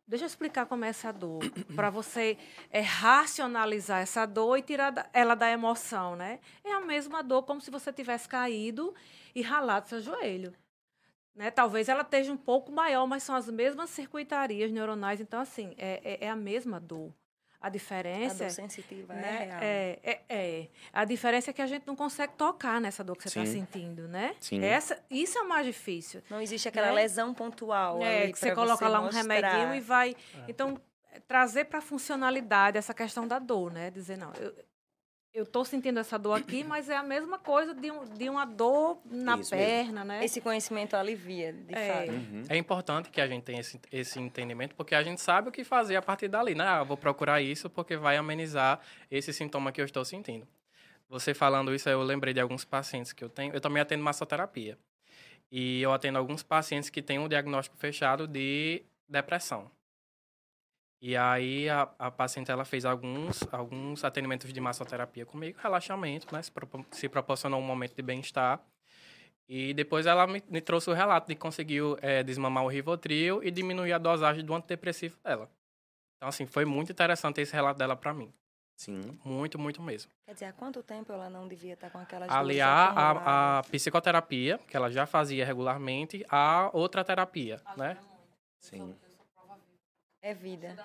[0.07, 1.41] Deixa eu explicar como é essa dor,
[1.77, 2.39] para você
[2.71, 6.41] é, racionalizar essa dor e tirar da- ela da emoção, né?
[6.65, 8.95] É a mesma dor como se você tivesse caído
[9.35, 10.55] e ralado seu joelho.
[11.39, 11.53] Né?
[11.53, 15.21] Talvez ela esteja um pouco maior, mas são as mesmas circuitarias neuronais.
[15.21, 17.15] Então, assim, é, é, é a mesma dor.
[17.61, 19.23] A A diferença dor sensitiva né?
[19.23, 19.61] é real.
[19.63, 20.69] É, é, é.
[20.93, 24.09] A diferença é que a gente não consegue tocar nessa dor que você está sentindo,
[24.09, 24.35] né?
[24.41, 24.65] Sim.
[24.65, 26.23] Essa, isso é o mais difícil.
[26.29, 26.95] Não existe aquela Né?
[26.95, 28.03] lesão pontual.
[28.03, 29.23] É, ali que você coloca lá um mostrar.
[29.23, 30.17] remedinho e vai.
[30.49, 30.77] Então,
[31.13, 33.91] é, trazer para a funcionalidade essa questão da dor, né?
[33.93, 34.53] Dizer, não, eu,
[35.35, 38.45] eu tô sentindo essa dor aqui, mas é a mesma coisa de, um, de uma
[38.45, 39.69] dor na Isso mesmo.
[39.69, 40.25] perna, né?
[40.25, 41.93] Esse conhecimento alivia, de É.
[41.93, 42.11] fato.
[42.11, 42.43] Uhum.
[42.49, 45.63] É importante que a gente tenha esse, esse entendimento, porque a gente sabe o que
[45.65, 46.65] fazer a partir dali, né?
[46.65, 50.47] Ah, vou procurar isso porque vai amenizar esse sintoma que eu estou sentindo.
[51.09, 53.55] Você falando isso, eu lembrei de alguns pacientes que eu tenho.
[53.55, 54.77] Eu também atendo massoterapia.
[55.51, 59.71] E eu atendo alguns pacientes que têm um diagnóstico fechado de depressão.
[61.01, 66.43] E aí a, a paciente ela fez alguns, alguns atendimentos de massoterapia comigo, relaxamento, né?
[66.43, 68.61] Se, propo- se proporcionou um momento de bem-estar.
[69.49, 73.43] E depois ela me, me trouxe o relato de que conseguiu eh, desmamar o Rivotril
[73.43, 75.49] e diminuir a dosagem do antidepressivo dela.
[76.17, 78.33] Então, assim, foi muito interessante esse relato dela para mim.
[78.77, 79.19] Sim.
[79.25, 80.11] Muito, muito mesmo.
[80.27, 84.59] Quer dizer, há quanto tempo ela não devia estar com aquelas Aliar a, a psicoterapia,
[84.69, 87.97] que ela já fazia regularmente, a outra terapia, né?
[88.61, 88.95] Sim.
[90.29, 90.77] É vida.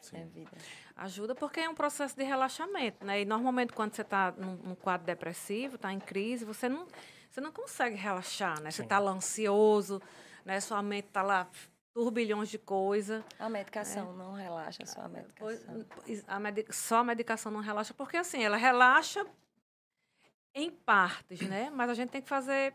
[0.00, 0.18] Sim.
[0.18, 0.50] É vida.
[0.94, 3.20] Ajuda porque é um processo de relaxamento, né?
[3.20, 6.86] E normalmente quando você está num, num quadro depressivo, está em crise, você não,
[7.28, 8.70] você não consegue relaxar, né?
[8.70, 8.82] Você Sim.
[8.84, 10.00] está lá ansioso,
[10.44, 10.60] né?
[10.60, 11.48] Sua mente está lá
[11.92, 13.24] turbilhões de coisa.
[13.40, 15.84] A medicação não relaxa só a medicação.
[16.06, 19.26] Pois, A medi- só a medicação não relaxa, porque assim, ela relaxa
[20.54, 21.68] em partes, né?
[21.70, 22.72] Mas a gente tem que fazer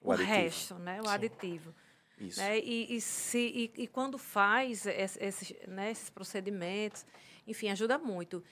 [0.00, 0.34] o, aditivo.
[0.34, 1.00] resto, né?
[1.00, 1.10] O Sim.
[1.14, 1.74] aditivo.
[2.20, 2.38] Isso.
[2.40, 2.58] Né?
[2.60, 3.38] E, e, se,
[3.76, 7.04] e, e quando faz es- esses, né, esses procedimentos,
[7.46, 8.42] enfim, ajuda muito.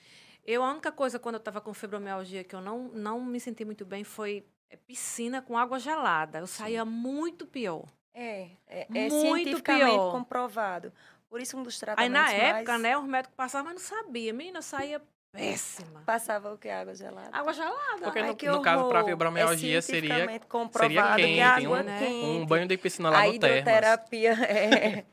[0.45, 3.63] Eu, a única coisa, quando eu estava com fibromialgia, que eu não, não me senti
[3.63, 6.39] muito bem, foi é, piscina com água gelada.
[6.39, 7.85] Eu saía muito pior.
[8.13, 10.11] É, é, é Muito cientificamente pior.
[10.11, 10.91] comprovado.
[11.29, 12.81] Por isso, um dos Aí, tratamentos na época, mais...
[12.81, 14.33] né, os médicos passavam, mas não sabia.
[14.33, 15.01] Menina, eu saía
[15.31, 16.01] péssima.
[16.05, 16.69] Passava o que?
[16.69, 17.29] Água gelada?
[17.31, 18.01] Água gelada.
[18.03, 21.83] Porque Ai, no, que no caso, para fibromialgia, É seria, seria quente, que água um,
[21.99, 22.13] quente.
[22.41, 23.59] um banho de piscina lá a no Termas.
[23.59, 25.03] hidroterapia é,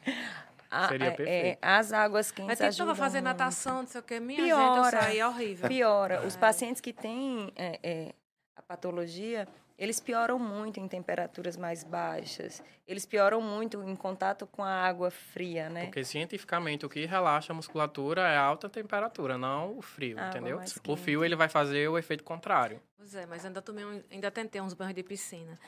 [0.71, 1.59] a- Seria é- perfeito.
[1.63, 3.25] as águas Aí quentes tentava ajudam fazer muito.
[3.39, 4.19] natação, não sei o que.
[4.21, 4.85] Minha Piora.
[4.85, 5.69] gente, eu saí horrível.
[5.69, 6.27] Piora.
[6.27, 6.39] Os É.
[6.39, 8.15] pacientes que têm é, é,
[8.57, 9.47] a patologia,
[9.79, 12.63] eles pioram muito em temperaturas mais baixas.
[12.87, 15.85] Eles pioram muito em contato com a água fria, né?
[15.87, 20.29] Porque cientificamente o que relaxa a musculatura é a alta temperatura, não o frio, Água
[20.31, 20.61] entendeu?
[20.89, 22.81] O frio ele vai fazer o efeito contrário.
[22.97, 25.59] Pois é, mas ainda tomei um- ainda tentei uns banhos de piscina.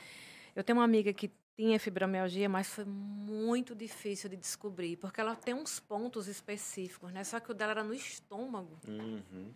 [0.57, 5.35] Eu tenho uma amiga que tinha fibromialgia, mas foi muito difícil de descobrir, porque ela
[5.35, 7.25] tem uns pontos específicos, né?
[7.25, 8.79] Só que o dela era no estômago.
[8.87, 9.53] Uhum.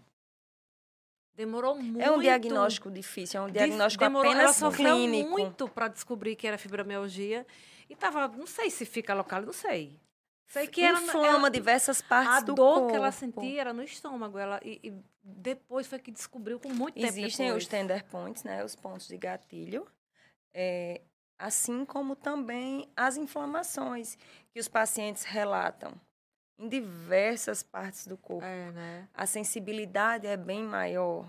[1.35, 2.01] Demorou muito.
[2.01, 5.31] É um diagnóstico difícil, é um diagnóstico demorou, ela apenas sofreu clínico.
[5.31, 7.47] muito para descobrir que era fibromialgia
[7.89, 9.99] e tava, não sei se fica local, não sei.
[10.47, 12.89] Sei que era Inflama ela, diversas partes a do dor corpo.
[12.91, 16.95] que ela sentia era no estômago, ela e, e depois foi que descobriu com muito
[16.95, 19.87] tempo Existem os tender points, né, os pontos de gatilho,
[20.53, 21.01] é,
[21.39, 24.19] assim como também as inflamações
[24.53, 25.99] que os pacientes relatam
[26.59, 28.45] em diversas partes do corpo.
[28.45, 29.09] É, né?
[29.15, 31.27] A sensibilidade é bem maior.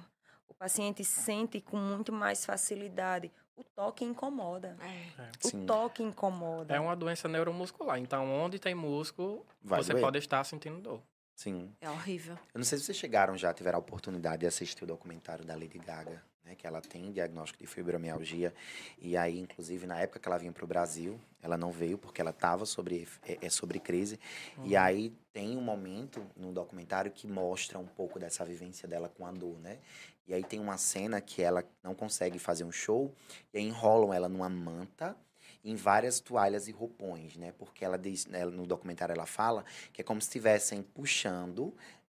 [0.47, 3.32] O paciente sente com muito mais facilidade.
[3.55, 4.76] O toque incomoda.
[4.82, 5.30] É.
[5.43, 5.65] O Sim.
[5.65, 6.74] toque incomoda.
[6.74, 7.99] É uma doença neuromuscular.
[7.99, 10.01] Então, onde tem músculo, Vai você doer.
[10.01, 11.01] pode estar sentindo dor.
[11.36, 11.71] Sim.
[11.82, 12.36] É horrível.
[12.53, 15.53] Eu não sei se vocês chegaram já, tiveram a oportunidade de assistir o documentário da
[15.55, 16.56] Lady Gaga, né?
[16.56, 18.54] Que ela tem diagnóstico de fibromialgia.
[19.02, 22.22] E aí, inclusive, na época que ela vinha para o Brasil, ela não veio porque
[22.22, 24.20] ela estava sobre, é, é sobre crise.
[24.64, 29.26] E aí tem um momento no documentário que mostra um pouco dessa vivência dela com
[29.26, 29.80] a dor, né?
[30.28, 33.14] E aí tem uma cena que ela não consegue fazer um show
[33.54, 35.18] e aí enrolam ela numa manta
[35.64, 37.54] em várias toalhas e roupões, né?
[37.58, 41.74] Porque ela diz, né, no documentário ela fala que é como se estivessem puxando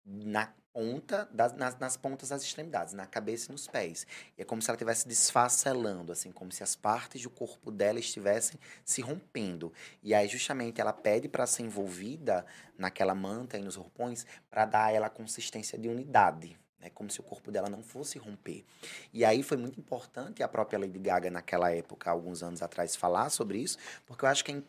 [0.04, 4.04] na ponta das, nas, nas pontas das extremidades, na cabeça e nos pés.
[4.36, 8.00] E é como se ela estivesse desfacelando, assim, como se as partes do corpo dela
[8.00, 9.72] estivessem se rompendo.
[10.02, 12.44] E aí, justamente, ela pede para ser envolvida
[12.76, 16.58] naquela manta e nos roupões para dar a ela a consistência de unidade.
[16.80, 18.64] É como se o corpo dela não fosse romper.
[19.12, 23.30] E aí foi muito importante a própria Lady Gaga, naquela época, alguns anos atrás, falar
[23.30, 24.62] sobre isso, porque eu acho que é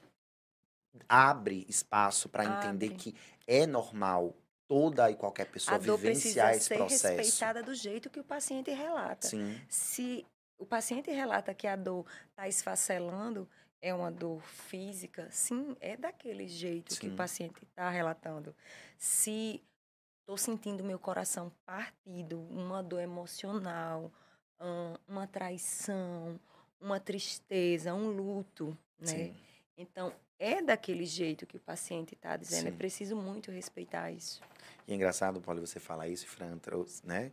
[1.10, 3.14] abre espaço para entender que
[3.46, 4.34] é normal
[4.68, 7.18] toda e qualquer pessoa a dor vivenciar precisa esse ser processo.
[7.18, 9.28] respeitada do jeito que o paciente relata.
[9.28, 10.26] Sim, Se
[10.58, 13.48] o paciente relata que a dor está esfacelando,
[13.82, 17.14] é uma dor física, sim, é daquele jeito que Sim.
[17.14, 18.56] o paciente está relatando.
[18.98, 19.62] Se
[20.22, 24.12] estou sentindo meu coração partido, uma dor emocional,
[25.08, 26.40] uma traição,
[26.82, 29.08] uma tristeza, um luto, né?
[29.08, 29.36] sim.
[29.78, 32.68] Então, é daquele jeito que o paciente está dizendo.
[32.68, 32.78] É Sim.
[32.78, 34.42] preciso muito respeitar isso.
[34.88, 37.32] E é engraçado, Paulo, você falar isso, Fran trouxe, né?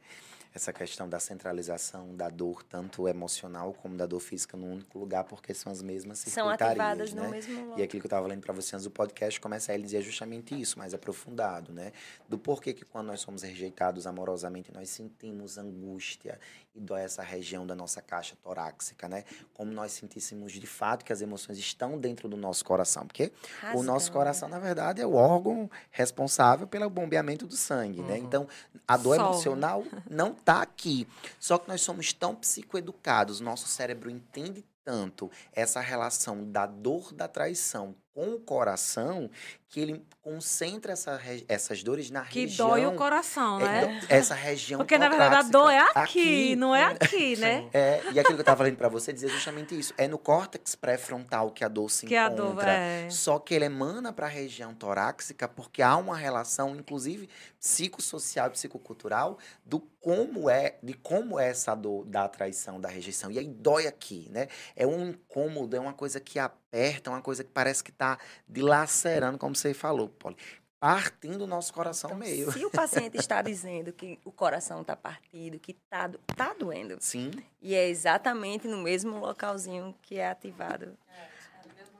[0.54, 5.24] Essa questão da centralização da dor, tanto emocional como da dor física, num único lugar,
[5.24, 7.22] porque são as mesmas São circuitarias, ativadas né?
[7.22, 7.78] no mesmo local.
[7.78, 10.58] E aquilo que eu estava lendo para você antes do podcast, começa ele dizia justamente
[10.58, 11.92] isso, mais aprofundado, né?
[12.28, 16.38] Do porquê que quando nós somos rejeitados amorosamente, nós sentimos angústia
[16.74, 19.24] e dói essa região da nossa caixa torácica, né?
[19.52, 23.06] Como nós sentíssemos de fato que as emoções estão dentro do nosso coração.
[23.06, 23.30] Porque
[23.74, 28.14] o nosso coração, na verdade, é o órgão responsável pelo bombeamento do sangue, né?
[28.14, 28.24] Uhum.
[28.24, 28.48] Então,
[28.88, 29.26] a dor Só.
[29.26, 31.06] emocional não tá aqui.
[31.38, 37.28] Só que nós somos tão psicoeducados, nosso cérebro entende tanto essa relação da dor da
[37.28, 39.30] traição com o coração
[39.70, 41.18] que ele concentra essa
[41.48, 42.68] essas dores na Que região.
[42.68, 44.00] dói o coração, é, né?
[44.08, 47.70] essa região Porque na verdade a dor é aqui, não é aqui, né?
[47.72, 49.94] É, e aquilo que eu tava falando pra você dizia justamente isso.
[49.96, 52.44] É no córtex pré-frontal que a dor se Que a encontra.
[52.54, 53.08] dor é.
[53.08, 58.50] Só que ele emana para a região torácica porque há uma relação, inclusive psicossocial e
[58.50, 63.30] psicocultural, do como é, de como é essa dor da traição, da rejeição.
[63.30, 64.48] E aí dói aqui, né?
[64.74, 68.18] É um incômodo, é uma coisa que aperta, é uma coisa que parece que tá
[68.48, 70.36] dilacerando, como você falou, Polly.
[70.80, 72.50] Partindo o nosso coração Então, meio.
[72.50, 77.30] Se o paciente está dizendo que o coração está partido, que está tá doendo, Sim,
[77.60, 80.98] e é exatamente no mesmo localzinho que é ativado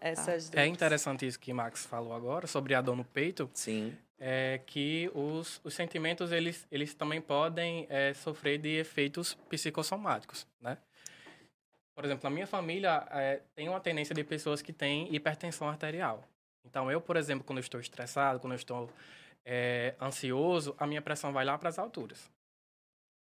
[0.02, 3.96] essas É interessante isso que Max falou agora sobre a dor no peito, sim.
[4.24, 10.78] É que os, os sentimentos eles, eles também podem é, sofrer de efeitos psicossomáticos, né?
[11.92, 16.24] Por exemplo, na minha família é, tem uma tendência de pessoas que têm hipertensão arterial.
[16.64, 18.88] Então, eu, por exemplo, quando estou estressado, quando estou
[19.44, 22.30] é, ansioso, a minha pressão vai lá para as alturas.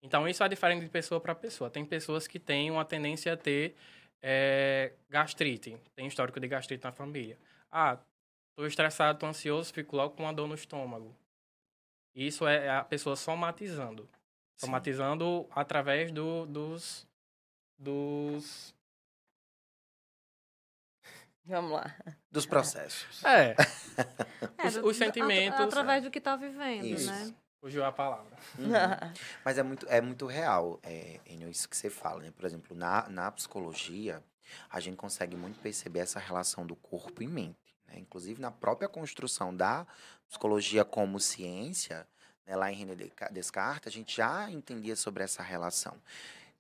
[0.02, 1.70] Então, isso é diferente de pessoa para pessoa.
[1.70, 3.76] Tem pessoas que têm uma tendência a ter
[4.20, 7.38] é, gastrite, tem histórico de gastrite na família.
[7.70, 7.98] Ah,
[8.58, 11.14] Tô estressado, tô ansioso, fico logo com uma dor no estômago.
[12.12, 14.02] Isso é a pessoa somatizando.
[14.56, 14.66] Sim.
[14.66, 17.06] Somatizando através do, dos,
[17.78, 18.74] dos...
[21.44, 21.94] Vamos lá.
[22.32, 23.24] Dos processos.
[23.24, 23.54] É,
[24.58, 27.12] É, Os- do- os sentimentos, Através do que está vivendo, Isso.
[27.12, 27.32] né?
[27.60, 28.36] fugiu a palavra.
[28.58, 28.68] Uhum.
[29.44, 32.32] Mas é muito, é muito real, é, Enio, isso que você fala, né?
[32.32, 34.20] Por exemplo, na, na psicologia,
[34.68, 37.67] a gente consegue muito perceber essa relação do corpo e mente.
[37.88, 37.98] Né?
[37.98, 39.86] Inclusive, na própria construção da
[40.28, 42.06] psicologia como ciência,
[42.46, 42.54] né?
[42.54, 45.96] lá em René Desca- Descartes, a gente já entendia sobre essa relação.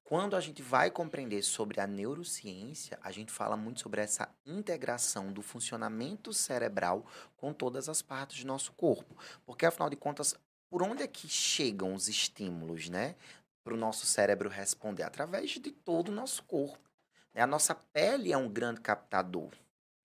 [0.02, 5.30] Quando a gente vai compreender sobre a neurociência, a gente fala muito sobre essa integração
[5.30, 7.04] do funcionamento cerebral
[7.36, 9.14] com todas as partes do nosso corpo.
[9.44, 10.34] Porque, afinal de contas,
[10.70, 13.16] por onde é que chegam os estímulos, né?
[13.62, 15.02] Para o nosso cérebro responder?
[15.02, 16.88] Através de todo o nosso corpo.
[17.34, 17.42] né?
[17.42, 19.50] A nossa pele é um grande captador.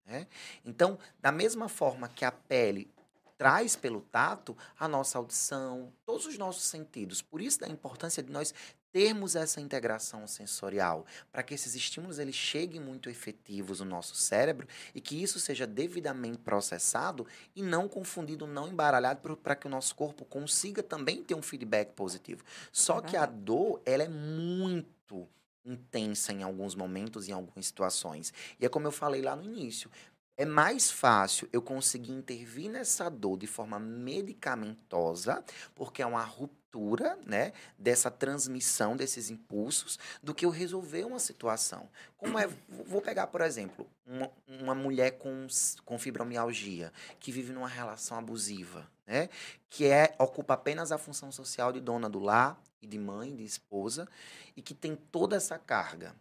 [0.06, 0.28] Né?
[0.66, 2.91] Então, da mesma forma que a pele
[3.38, 7.22] traz pelo tato a nossa audição, todos os nossos sentidos.
[7.22, 8.54] Por isso da importância de nós
[8.93, 14.68] termos essa integração sensorial, para que esses estímulos eles cheguem muito efetivos no nosso cérebro
[14.93, 17.26] e que isso seja devidamente processado
[17.56, 21.91] e não confundido, não embaralhado, para que o nosso corpo consiga também ter um feedback
[21.93, 22.45] positivo.
[22.72, 25.28] Só É que a dor, ela é muito
[25.66, 28.34] intensa em alguns momentos, em algumas situações.
[28.59, 29.89] E é como eu falei lá no início.
[30.36, 35.43] É mais fácil eu conseguir intervir nessa dor de forma medicamentosa,
[35.76, 41.88] porque é uma ruptura, né, dessa transmissão desses impulsos, do que eu resolver uma situação.
[42.18, 45.45] Como é, vou pegar, por exemplo, uma, uma mulher com,
[45.86, 49.30] com fibromialgia, que vive numa relação abusiva, né,
[49.70, 53.44] que é ocupa apenas a função social de dona do lar e de mãe, de
[53.44, 54.08] esposa,
[54.56, 56.14] e que tem toda essa carga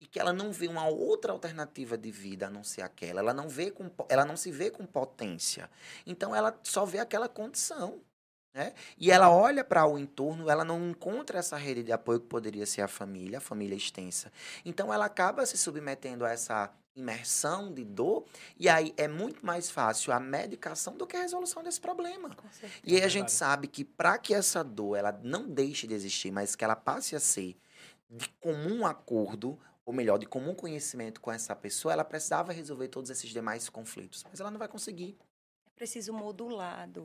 [0.00, 3.20] e que ela não vê uma outra alternativa de vida a não ser aquela.
[3.20, 5.70] Ela não vê com, ela não se vê com potência.
[6.06, 8.00] Então ela só vê aquela condição.
[8.54, 8.72] Né?
[8.98, 12.66] E ela olha para o entorno, ela não encontra essa rede de apoio que poderia
[12.66, 14.32] ser a família, a família extensa.
[14.64, 18.24] Então ela acaba se submetendo a essa imersão de dor,
[18.58, 22.36] e aí é muito mais fácil a medicação do que a resolução desse problema.
[22.84, 25.94] E aí a É gente sabe que para que essa dor ela não deixe de
[25.94, 27.56] existir, mas que ela passe a ser
[28.08, 33.10] de comum acordo, ou melhor, de comum conhecimento com essa pessoa, ela precisava resolver todos
[33.10, 34.24] esses demais conflitos.
[34.28, 35.16] Mas ela não vai conseguir.
[35.66, 37.02] É preciso modulado.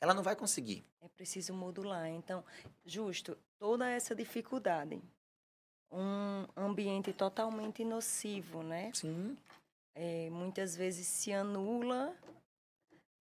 [0.00, 0.84] Ela não vai conseguir.
[1.00, 2.06] É preciso modular.
[2.08, 2.44] Então,
[2.84, 5.02] justo, toda essa dificuldade,
[5.94, 8.90] um ambiente totalmente nocivo, né?
[8.94, 9.36] Sim.
[9.94, 12.12] É, muitas vezes se anula,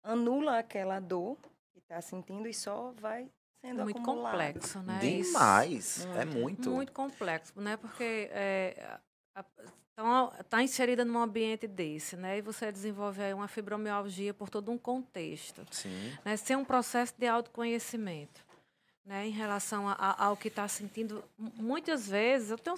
[0.02, 1.38] anula aquela dor
[1.72, 3.30] que está sentindo e só vai
[3.64, 4.32] sendo Muito acumulado.
[4.32, 4.98] complexo, né?
[4.98, 6.04] Demais.
[6.04, 6.38] É Muito.
[6.38, 6.70] muito.
[6.70, 7.76] Muito complexo, né?
[7.78, 8.98] Porque é,
[10.40, 12.38] está inserida num ambiente desse, né?
[12.38, 15.66] E você desenvolve aí uma fibromialgia por todo um contexto.
[15.70, 16.12] Sim.
[16.24, 16.36] Né?
[16.36, 18.49] Ser um processo de autoconhecimento.
[19.04, 19.26] Né?
[19.26, 21.24] Em relação a- a- ao que está sentindo.
[21.38, 22.76] Muitas vezes, eu tenho.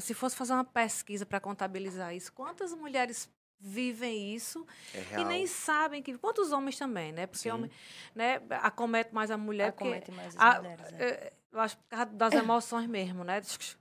[0.00, 3.28] Se fosse fazer uma pesquisa para contabilizar isso, quantas mulheres
[3.60, 6.16] vivem isso É e nem sabem que.
[6.18, 7.26] Quantos homens também, né?
[7.26, 7.50] Porque Sim.
[7.50, 7.70] homem,
[8.14, 9.72] né, acomete mais a mulher.
[9.72, 10.90] porque Acomete mais as a- mulheres.
[10.92, 10.98] né?
[11.00, 13.40] é, eu acho por causa das emoções mesmo, né?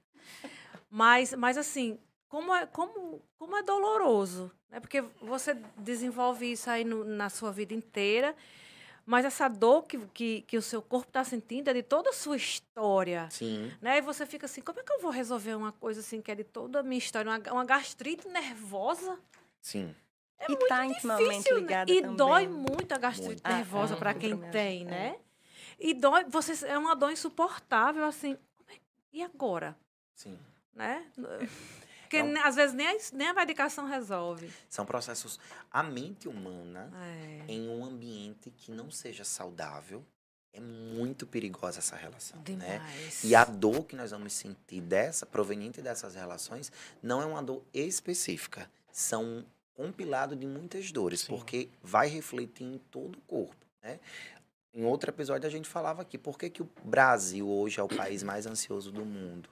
[0.90, 1.98] Mas, mas assim,
[2.30, 4.80] como é, como, como é doloroso, né?
[4.80, 8.36] Porque você desenvolve isso aí no- na sua vida inteira,
[9.06, 12.14] mas essa dor que, que, que o seu corpo está sentindo é de toda a
[12.14, 13.28] sua história.
[13.30, 13.72] Sim.
[13.82, 13.98] Né?
[13.98, 16.36] E você fica assim, como é que eu vou resolver uma coisa assim que é
[16.36, 17.30] de toda a minha história?
[17.30, 19.20] Uma, uma gastrite nervosa?
[19.62, 19.94] Sim.
[20.50, 21.62] e está intimamente Difícil, né?
[21.62, 22.16] ligada E também.
[22.18, 23.46] dói muito a gastrite Muito.
[23.46, 24.86] Ah, nervosa é, para quem tem, é.
[24.86, 25.16] né?
[25.80, 28.38] E dói, você, é uma dor insuportável, assim.
[28.70, 28.78] é-
[29.12, 29.76] E agora?
[30.16, 30.38] Sim.
[30.74, 31.06] Né?
[32.22, 34.52] Porque ne- às vezes nem a, nem a medicação resolve.
[34.70, 35.40] São processos.
[35.72, 37.46] A mente humana, É.
[37.52, 40.06] em um ambiente que não seja saudável,
[40.54, 42.38] é muito perigosa essa relação.
[42.38, 42.44] Né?
[42.46, 43.24] Demais.
[43.24, 47.64] E a dor que nós vamos sentir dessa, proveniente dessas relações, não é uma dor
[47.74, 48.70] específica.
[48.92, 51.28] São um compilado de muitas dores, Sim.
[51.36, 53.56] porque vai refletir em todo o corpo.
[53.82, 54.00] Né?
[54.72, 57.88] Em outro episódio a gente falava aqui, por que, que o Brasil hoje é o
[57.88, 59.50] país mais ansioso do mundo?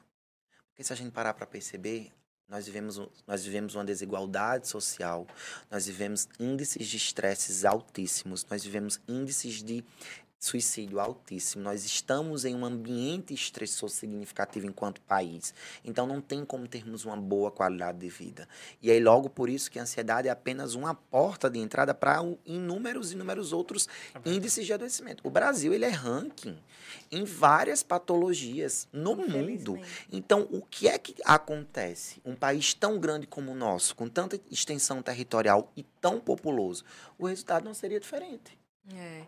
[0.68, 2.12] Porque se a gente parar para perceber,
[2.52, 5.26] nós vivemos, nós vivemos uma desigualdade social,
[5.72, 9.82] nós vivemos índices de estresses altíssimos, nós vivemos índices de
[10.42, 11.64] suicídio altíssimo.
[11.64, 15.54] Nós estamos em um ambiente estressor significativo enquanto país.
[15.86, 18.50] Então não tem como termos uma boa qualidade de vida.
[18.82, 22.22] E aí logo por isso que a ansiedade é apenas uma porta de entrada para
[22.44, 23.88] inúmeros e inúmeros outros
[24.26, 25.26] índices de adoecimento.
[25.26, 26.58] O Brasil ele é ranking
[27.12, 29.80] em várias patologias no mundo.
[30.12, 32.20] Então, o que é que acontece?
[32.26, 36.84] Um país tão grande como o nosso, com tanta extensão territorial e tão populoso,
[37.20, 38.58] o resultado não seria diferente.
[38.96, 39.24] É.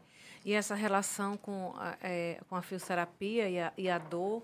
[0.46, 4.44] E essa relação com a, é, com a fisioterapia e a, e a dor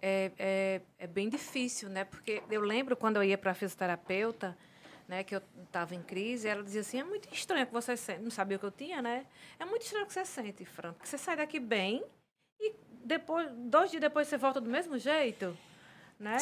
[0.00, 2.04] é, é, é, bem difícil, né?
[2.04, 4.56] Porque eu lembro quando eu ia para a fisioterapeuta,
[5.06, 8.20] né, que eu estava em crise, ela dizia assim, é muito estranho que você sente,
[8.20, 9.26] não sabia o que eu tinha, né?
[9.58, 12.04] É muito estranho que você sente, Fran, porque você sai daqui bem
[12.60, 12.74] e
[13.04, 15.56] depois, dois dias depois você volta do mesmo jeito,
[16.18, 16.36] né?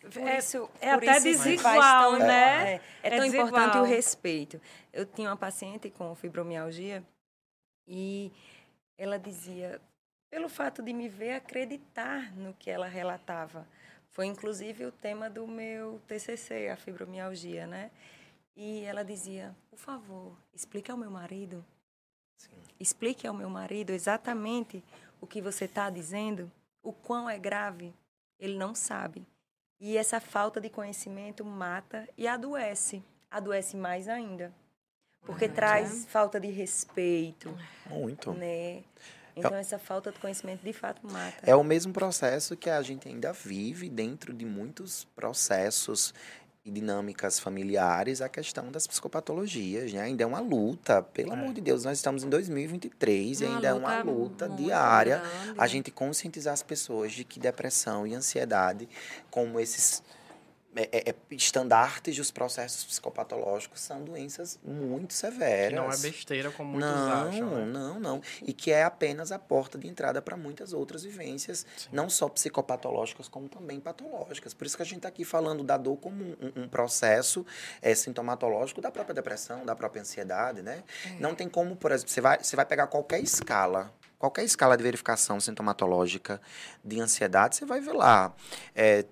[0.00, 2.72] Por é, isso, é por até isso desigual, tão, né?
[2.72, 3.48] É, é, é tão desigual.
[3.48, 4.60] importante o respeito.
[4.92, 7.04] Eu tinha uma paciente com fibromialgia
[7.86, 8.32] e
[8.96, 9.80] ela dizia,
[10.30, 13.66] pelo fato de me ver acreditar no que ela relatava.
[14.10, 17.90] Foi inclusive o tema do meu TCC, a fibromialgia, né?
[18.56, 21.64] E ela dizia: "Por favor, explique ao meu marido.
[22.36, 22.50] Sim.
[22.78, 24.82] Explique ao meu marido exatamente
[25.20, 26.50] o que você está dizendo,
[26.82, 27.92] o quão é grave.
[28.38, 29.26] Ele não sabe.
[29.78, 33.02] E essa falta de conhecimento mata e adoece.
[33.30, 34.52] Adoece mais ainda.
[35.24, 37.54] Porque traz falta de respeito.
[37.86, 38.32] Muito.
[38.32, 38.82] Né?
[39.36, 41.38] Então, essa falta de conhecimento de fato mata.
[41.42, 46.12] É o mesmo processo que a gente ainda vive dentro de muitos processos
[46.64, 50.02] e dinâmicas familiares a questão das psicopatologias, né?
[50.02, 51.32] Ainda é uma luta, pelo é.
[51.32, 55.54] amor de Deus, nós estamos em 2023 uma e ainda é uma luta diária grande.
[55.58, 58.86] a gente conscientizar as pessoas de que depressão e ansiedade,
[59.30, 60.02] como esses
[60.76, 65.70] é, é, é, estandartes dos processos psicopatológicos são doenças muito severas.
[65.70, 67.50] Que não é besteira como muitos não, acham.
[67.50, 67.66] Né?
[67.66, 71.88] Não, não, E que é apenas a porta de entrada para muitas outras vivências, Sim.
[71.92, 74.54] não só psicopatológicas, como também patológicas.
[74.54, 77.44] Por isso que a gente está aqui falando da dor como um, um processo
[77.82, 80.84] é, sintomatológico da própria depressão, da própria ansiedade, né?
[81.04, 81.20] É.
[81.20, 84.82] Não tem como, por exemplo, você vai, você vai pegar qualquer escala qualquer escala de
[84.82, 86.42] verificação sintomatológica
[86.84, 88.34] de ansiedade, você vai ver lá.
[88.74, 89.06] É,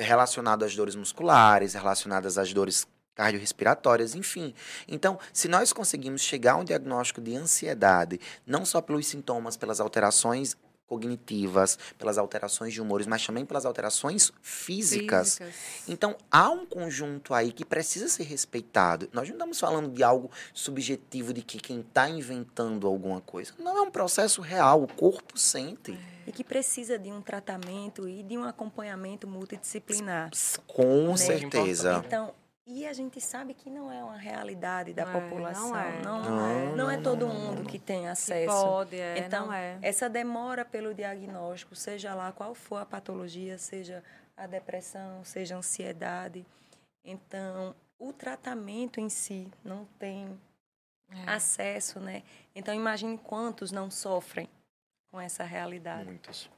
[0.00, 4.54] relacionado às dores musculares, relacionadas às dores cardiorrespiratórias, enfim.
[4.88, 9.80] Então, se nós conseguimos chegar a um diagnóstico de ansiedade, não só pelos sintomas, pelas
[9.80, 10.56] alterações
[10.90, 15.38] cognitivas, pelas alterações de humores, mas também pelas alterações físicas.
[15.38, 15.54] físicas.
[15.86, 19.08] Então, há um conjunto aí que precisa ser respeitado.
[19.12, 23.52] Nós não estamos falando de algo subjetivo, de que quem está inventando alguma coisa.
[23.56, 25.92] Não, é um processo real, o corpo sente.
[25.92, 26.20] É.
[26.26, 30.30] E que precisa de um tratamento e de um acompanhamento multidisciplinar.
[30.66, 31.16] Com né?
[31.16, 32.02] certeza.
[32.04, 32.34] Então,
[32.72, 35.76] e a gente sabe que não é uma realidade da não população.
[35.76, 36.22] É, não, é.
[36.22, 36.76] Não, não, é.
[36.76, 38.54] não, é todo mundo que tem acesso.
[38.54, 39.76] Que pode, é, então, é.
[39.82, 44.04] essa demora pelo diagnóstico, seja lá qual for a patologia, seja
[44.36, 46.46] a depressão, seja a ansiedade.
[47.04, 50.38] Então, o tratamento em si não tem
[51.10, 51.28] é.
[51.28, 52.22] acesso, né?
[52.54, 54.48] Então, imagine quantos não sofrem
[55.10, 56.04] com essa realidade.
[56.04, 56.48] Muitos.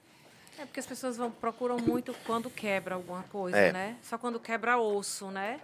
[0.58, 3.72] É porque as pessoas vão, procuram muito quando quebra alguma coisa, é.
[3.72, 3.96] né?
[4.02, 5.58] Só quando quebra osso, né?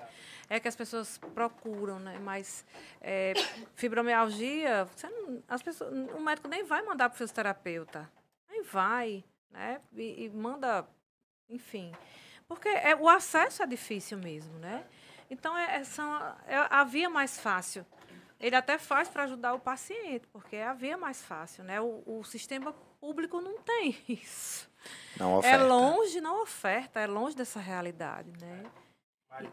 [0.49, 2.18] É que as pessoas procuram, né?
[2.18, 2.64] Mas
[3.01, 3.34] é,
[3.74, 8.11] fibromialgia, não, as pessoas, o médico nem vai mandar para o fisioterapeuta.
[8.49, 9.80] Nem vai, né?
[9.94, 10.86] E, e manda,
[11.51, 11.92] enfim.
[12.46, 14.84] Porque é, o acesso é difícil mesmo, né?
[15.30, 16.11] Então, é, é são,
[16.46, 17.84] é a via mais fácil.
[18.40, 21.80] Ele até faz para ajudar o paciente, porque é a via mais fácil, né?
[21.80, 24.70] O, o sistema público não tem isso.
[25.18, 25.64] Não é oferta.
[25.64, 28.64] É longe, não oferta, é longe dessa realidade, né?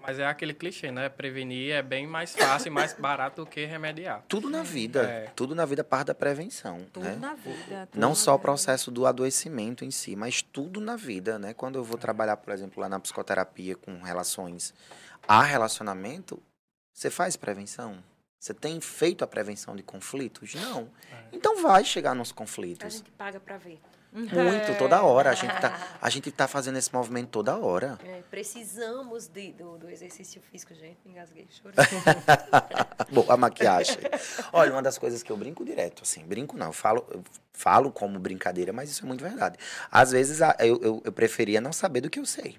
[0.02, 1.10] Mas, é aquele clichê, né?
[1.10, 4.24] Prevenir é bem mais fácil e mais barato do que remediar.
[4.28, 5.04] Tudo na vida.
[5.04, 5.32] É.
[5.36, 6.86] Tudo na vida parte da prevenção.
[6.92, 7.16] Tudo né?
[7.16, 7.88] na vida.
[7.92, 8.40] Tudo Não na só vida.
[8.40, 11.54] o processo do adoecimento em si, mas tudo na vida, né?
[11.54, 14.74] Quando eu vou trabalhar, por exemplo, lá na psicoterapia com relações
[15.28, 16.42] a relacionamento,
[16.94, 17.98] você faz prevenção?
[18.40, 20.54] Você tem feito a prevenção de conflitos?
[20.54, 20.90] Não.
[21.12, 21.24] É.
[21.34, 22.86] Então vai chegar nos conflitos.
[22.86, 23.80] A gente paga para ver.
[24.16, 24.76] Muito, é.
[24.76, 25.32] toda hora.
[25.32, 28.00] A gente, tá, a gente tá fazendo esse movimento toda hora.
[28.06, 30.98] É, precisamos de, do, do, exercício físico, gente.
[31.04, 31.76] Me engasguei, chorei.
[33.12, 33.98] Bom, a maquiagem.
[34.54, 37.92] Olha, uma das coisas que eu brinco direto, assim, brinco não, eu falo, eu falo
[37.92, 39.58] como brincadeira, mas isso é muito verdade.
[39.92, 42.58] Às vezes eu, eu, eu preferia não saber do que eu sei.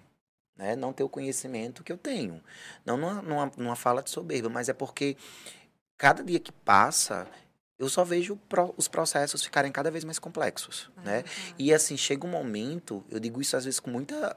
[0.57, 0.77] Né?
[0.77, 2.43] Não ter o conhecimento que eu tenho.
[2.85, 5.17] Não numa, numa, numa fala de soberba, mas é porque
[5.97, 7.27] cada dia que passa,
[7.79, 11.05] eu só vejo pro, os processos ficarem cada vez mais complexos, uhum.
[11.05, 11.24] né?
[11.59, 14.37] E assim, chega um momento, eu digo isso às vezes com muita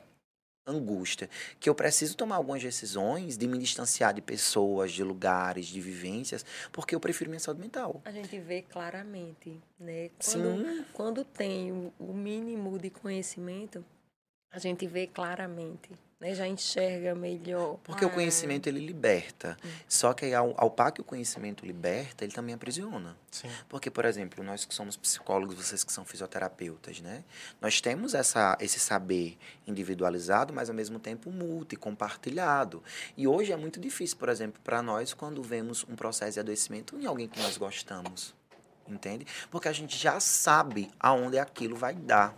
[0.67, 1.29] angústia,
[1.59, 6.45] que eu preciso tomar algumas decisões de me distanciar de pessoas, de lugares, de vivências,
[6.71, 8.01] porque eu prefiro minha saúde mental.
[8.05, 10.09] A gente vê claramente, né?
[10.23, 10.85] Quando, Sim.
[10.93, 13.83] quando tem o mínimo de conhecimento,
[14.51, 15.89] a gente vê claramente
[16.19, 17.77] né, já enxerga melhor.
[17.83, 18.07] Porque ah.
[18.07, 19.57] o conhecimento ele liberta.
[19.63, 19.69] Hum.
[19.87, 23.15] Só que ao, ao par que o conhecimento liberta, ele também aprisiona.
[23.31, 23.49] Sim.
[23.69, 27.23] Porque, por exemplo, nós que somos psicólogos, vocês que são fisioterapeutas, né?
[27.61, 32.83] Nós temos essa, esse saber individualizado, mas ao mesmo tempo multi, compartilhado.
[33.15, 36.97] E hoje é muito difícil, por exemplo, para nós, quando vemos um processo de adoecimento
[36.99, 38.35] em alguém que nós gostamos.
[38.87, 39.25] entende?
[39.49, 42.35] Porque a gente já sabe aonde aquilo vai dar.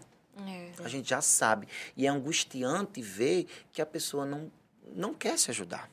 [0.47, 0.71] É.
[0.83, 1.67] A gente já sabe.
[1.95, 4.51] E é angustiante ver que a pessoa não,
[4.93, 5.89] não quer se ajudar.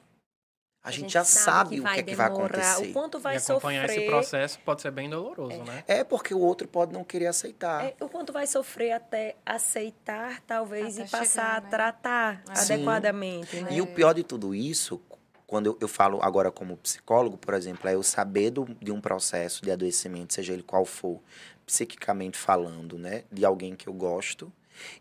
[0.82, 2.88] A, gente, já sabe, o que é que vai acontecer.
[2.88, 3.98] O quanto vai e acompanhar sofrer.
[3.98, 5.84] esse processo pode ser bem doloroso, né?
[5.86, 7.84] É porque o outro pode não querer aceitar.
[7.84, 11.68] É, o quanto vai sofrer até aceitar, talvez, Até e passar chegar, a né?
[11.68, 12.74] tratar Sim.
[12.74, 13.68] adequadamente, né?
[13.72, 14.98] E o pior de tudo isso,
[15.46, 19.00] quando eu, eu falo agora como psicólogo, por exemplo, é eu saber do, de um
[19.00, 21.20] processo de adoecimento, seja ele qual for,
[21.68, 23.24] psiquicamente falando, né?
[23.30, 24.50] De alguém que eu gosto,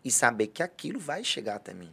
[0.03, 1.89] e saber que aquilo vai chegar até mim.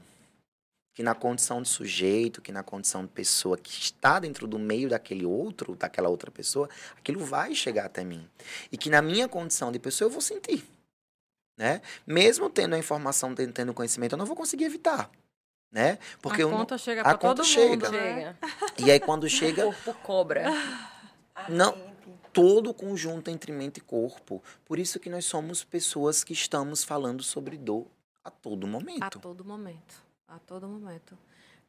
[0.93, 4.89] Que na condição de sujeito, que na condição de pessoa que está dentro do meio
[4.89, 8.29] daquele outro, daquela outra pessoa, aquilo vai chegar até mim.
[8.71, 10.65] E que na minha condição de pessoa eu vou sentir.
[11.57, 11.81] Né?
[12.07, 15.09] Mesmo tendo a informação, tendo tendo conhecimento, eu não vou conseguir evitar.
[15.73, 15.99] Né?
[16.23, 17.87] Porque a não- conta chega a para conta todo chega.
[17.87, 18.37] mundo, né?
[18.37, 18.39] Chega.
[18.79, 20.45] E aí quando O chega corpo cobra.
[21.49, 21.94] Não.
[22.35, 24.43] Todo o conjunto entre mente e corpo.
[24.67, 27.87] Por isso que nós somos pessoas que estamos falando sobre dor
[28.23, 29.21] a todo A momento.
[29.21, 30.03] todo momento.
[30.29, 31.17] A todo momento.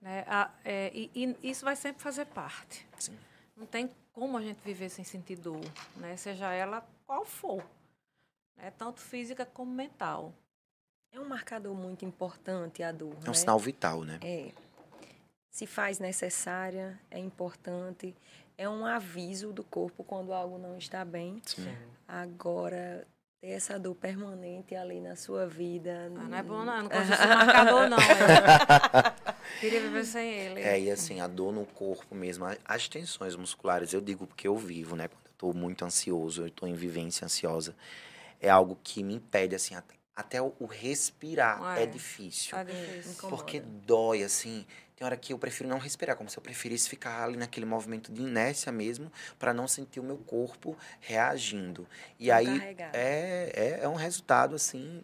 [0.01, 0.25] Né?
[0.27, 1.09] A- é, e,
[1.41, 2.85] e isso vai sempre fazer parte.
[2.99, 3.17] Sim.
[3.55, 5.61] Não tem como a gente viver sem sentir dor,
[5.97, 6.17] né?
[6.17, 7.63] seja ela qual for.
[8.57, 8.71] Né?
[8.77, 10.33] Tanto física como mental.
[11.11, 13.33] É um marcador muito importante a dor, É um né?
[13.33, 14.19] sinal vital, né?
[14.21, 14.51] É.
[15.49, 18.13] Se faz necessária, é importante.
[18.57, 21.41] É um aviso do corpo quando algo não está bem.
[21.45, 21.75] Sim.
[22.07, 23.05] Agora,
[23.41, 26.05] ter essa dor permanente ali na sua vida.
[26.15, 26.77] Ah, não é bom, não.
[26.83, 27.97] Não gosto desse marcador, não.
[29.59, 30.61] Queria viver sem ele.
[30.61, 34.55] É, e assim, a dor no corpo mesmo, as tensões musculares, eu digo porque eu
[34.57, 35.07] vivo, né?
[35.07, 37.75] Quando eu tô muito ansioso, eu tô em vivência ansiosa,
[38.39, 39.85] é algo que me impede, assim, at-
[40.15, 41.83] até o respirar É.
[41.83, 42.51] é difícil.
[42.51, 43.27] Tá difícil.
[43.29, 44.65] Porque dói, assim.
[44.95, 48.11] Tem hora que eu prefiro não respirar, como se eu preferisse ficar ali naquele movimento
[48.13, 51.85] de inércia mesmo, para não sentir o meu corpo reagindo.
[52.17, 52.95] E aí carregado.
[52.95, 55.03] é, é, é um resultado, assim.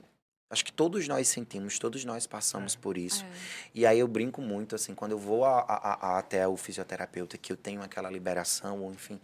[0.49, 2.77] Acho que todos nós sentimos, todos nós passamos É.
[2.77, 3.23] por isso.
[3.25, 3.29] É.
[3.75, 7.37] E aí eu brinco muito, assim, quando eu vou a- a- a- até o fisioterapeuta,
[7.37, 9.19] que eu tenho aquela liberação, ou enfim,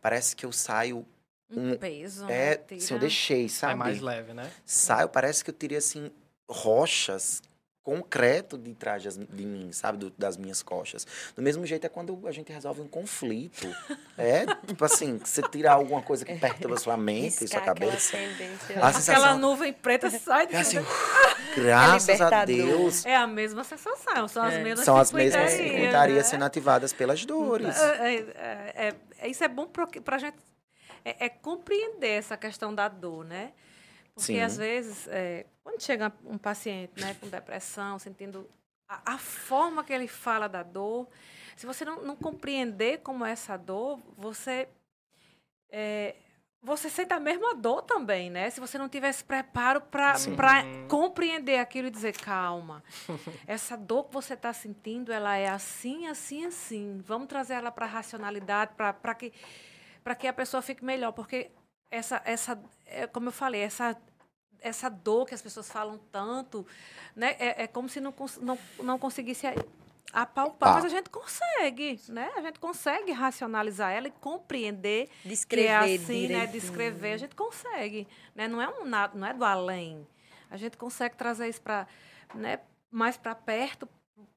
[0.00, 1.04] parece que eu saio.
[1.50, 2.24] Um Um- peso.
[2.30, 2.76] É, né?
[2.76, 3.74] assim, eu deixei, É sabe?
[3.74, 4.50] mais leve, né?
[4.64, 6.10] saio, parece que eu teria, assim,
[6.48, 7.42] rochas
[7.82, 9.98] concreto de trás de mim, sabe?
[9.98, 11.06] Do- das minhas costas.
[11.34, 13.66] Do mesmo jeito é quando a gente resolve um conflito.
[14.16, 18.16] É, tipo assim, você tira alguma coisa que perturba sua mente e sua aquela cabeça.
[18.16, 18.76] tendência.
[18.76, 20.78] A Aquela sensação- nuvem preta sai de É assim,
[21.56, 22.46] graças a libertador.
[22.46, 23.04] Deus.
[23.06, 24.62] É a mesma sensação, são as É.
[24.62, 26.22] mesmas São as mesmas circuitarias, né?
[26.30, 27.76] sendo ativadas pelas dores.
[27.80, 28.14] É, é,
[28.76, 30.36] é, é, isso é bom para a gente
[31.04, 33.50] é, é compreender essa questão da dor, né?
[34.14, 34.40] Porque Sim.
[34.40, 38.48] às vezes, é, quando chega um paciente né, com depressão, sentindo
[38.88, 41.08] a, a forma que ele fala da dor,
[41.56, 44.68] se você não, não compreender como é essa dor, você
[45.70, 46.14] é,
[46.62, 48.48] você sente a mesma dor também, né?
[48.48, 50.14] Se você não tiver esse preparo para
[50.88, 52.84] compreender aquilo e dizer, calma,
[53.48, 57.02] essa dor que você está sentindo, ela é assim, assim, assim.
[57.04, 59.32] Vamos trazer ela para a racionalidade, para que,
[60.04, 61.10] pra que a pessoa fique melhor.
[61.10, 61.50] Porque
[61.92, 63.96] essa, essa é, como eu falei, essa,
[64.60, 66.66] essa dor que as pessoas falam tanto,
[67.14, 67.36] né?
[67.38, 69.46] É, é como se não, não, não conseguisse
[70.10, 70.70] apalpar.
[70.70, 70.74] Ah.
[70.76, 72.30] Mas a gente consegue, né?
[72.34, 76.26] A gente consegue racionalizar ela e compreender que Descrever é assim, né?
[76.28, 76.52] direitinho.
[76.60, 78.48] Descrever, a gente consegue, né?
[78.48, 80.06] Não é um não é do além.
[80.50, 81.86] A gente consegue trazer isso para,
[82.34, 83.88] né, mais para perto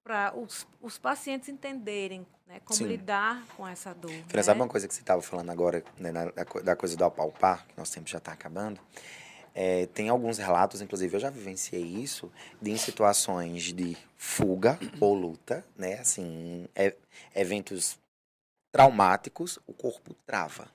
[0.03, 2.85] para os, os pacientes entenderem, né, como Sim.
[2.87, 4.11] lidar com essa dor.
[4.27, 4.43] Fran, né?
[4.43, 7.03] sabe uma coisa que você estava falando agora, né, na- da, co- da coisa do
[7.03, 8.79] apalpar, que nosso tempo já está acabando?
[9.53, 12.31] É, tem alguns relatos, inclusive eu já vivenciei isso,
[12.61, 15.99] de em situações de fuga ou luta, né?
[15.99, 16.95] Assim, é-
[17.33, 17.97] eventos
[18.71, 20.69] traumáticos, o corpo trava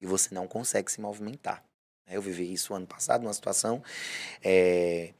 [0.00, 1.64] e você não consegue se movimentar.
[2.06, 3.82] Eu vivi isso ano passado, numa situação,
[4.42, 5.14] é,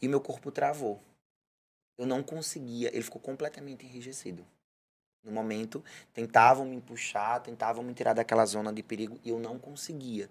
[0.00, 1.02] e meu corpo travou.
[1.98, 4.46] Eu não conseguia, ele ficou completamente enrijecido.
[5.26, 9.58] No momento, tentavam me puxar, tentavam me tirar daquela zona de perigo e eu não
[9.58, 10.30] conseguia.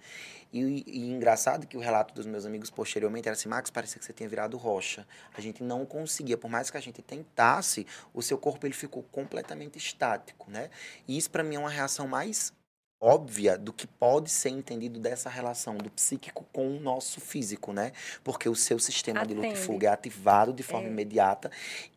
[0.53, 4.05] E, e engraçado que o relato dos meus amigos posteriormente era assim, Max, parecia que
[4.05, 5.05] você tinha virado rocha.
[5.33, 9.03] A gente não conseguia, por mais que a gente tentasse, o seu corpo ele ficou
[9.03, 10.69] completamente estático, né?
[11.07, 12.53] E isso para mim é uma reação mais
[12.99, 17.91] óbvia do que pode ser entendido dessa relação do psíquico com o nosso físico, né?
[18.23, 19.65] Porque o seu sistema de luta e Atende.
[19.65, 20.91] fuga é ativado de forma É.
[20.91, 21.51] imediata,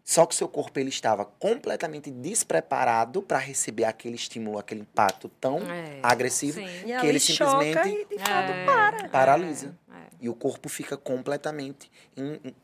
[0.05, 5.29] só que o seu corpo ele estava completamente despreparado para receber aquele estímulo, aquele impacto
[5.41, 6.67] tão É, agressivo sim.
[6.85, 9.09] Que ele choca simplesmente e de fato É, para.
[9.09, 9.75] paralisa.
[9.91, 12.55] é, e o corpo fica completamente em- em-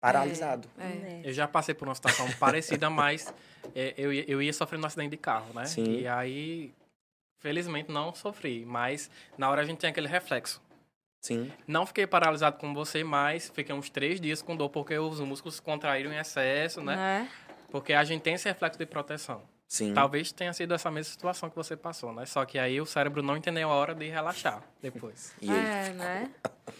[0.00, 0.68] paralisado.
[0.78, 1.20] é, é.
[1.24, 1.28] É.
[1.28, 3.32] Eu já passei por uma situação parecida, mas
[3.76, 5.66] é, eu, ia- eu ia sofrendo um acidente de carro, né?
[5.66, 5.98] Sim.
[6.00, 6.72] E aí
[7.42, 10.62] felizmente não sofri, mas na hora a gente tem aquele reflexo.
[11.20, 11.52] Sim.
[11.66, 15.60] Não fiquei paralisado como você, mas fiquei uns três dias com dor porque os músculos
[15.60, 16.96] contraíram em excesso, né?
[16.96, 17.28] Né?
[17.70, 19.42] Porque a gente tem esse reflexo de proteção.
[19.68, 19.94] Sim.
[19.94, 22.26] Talvez tenha sido essa mesma situação que você passou, né?
[22.26, 25.32] Só que aí o cérebro não entendeu a hora de relaxar depois.
[25.40, 25.48] E?
[25.48, 26.30] É, né?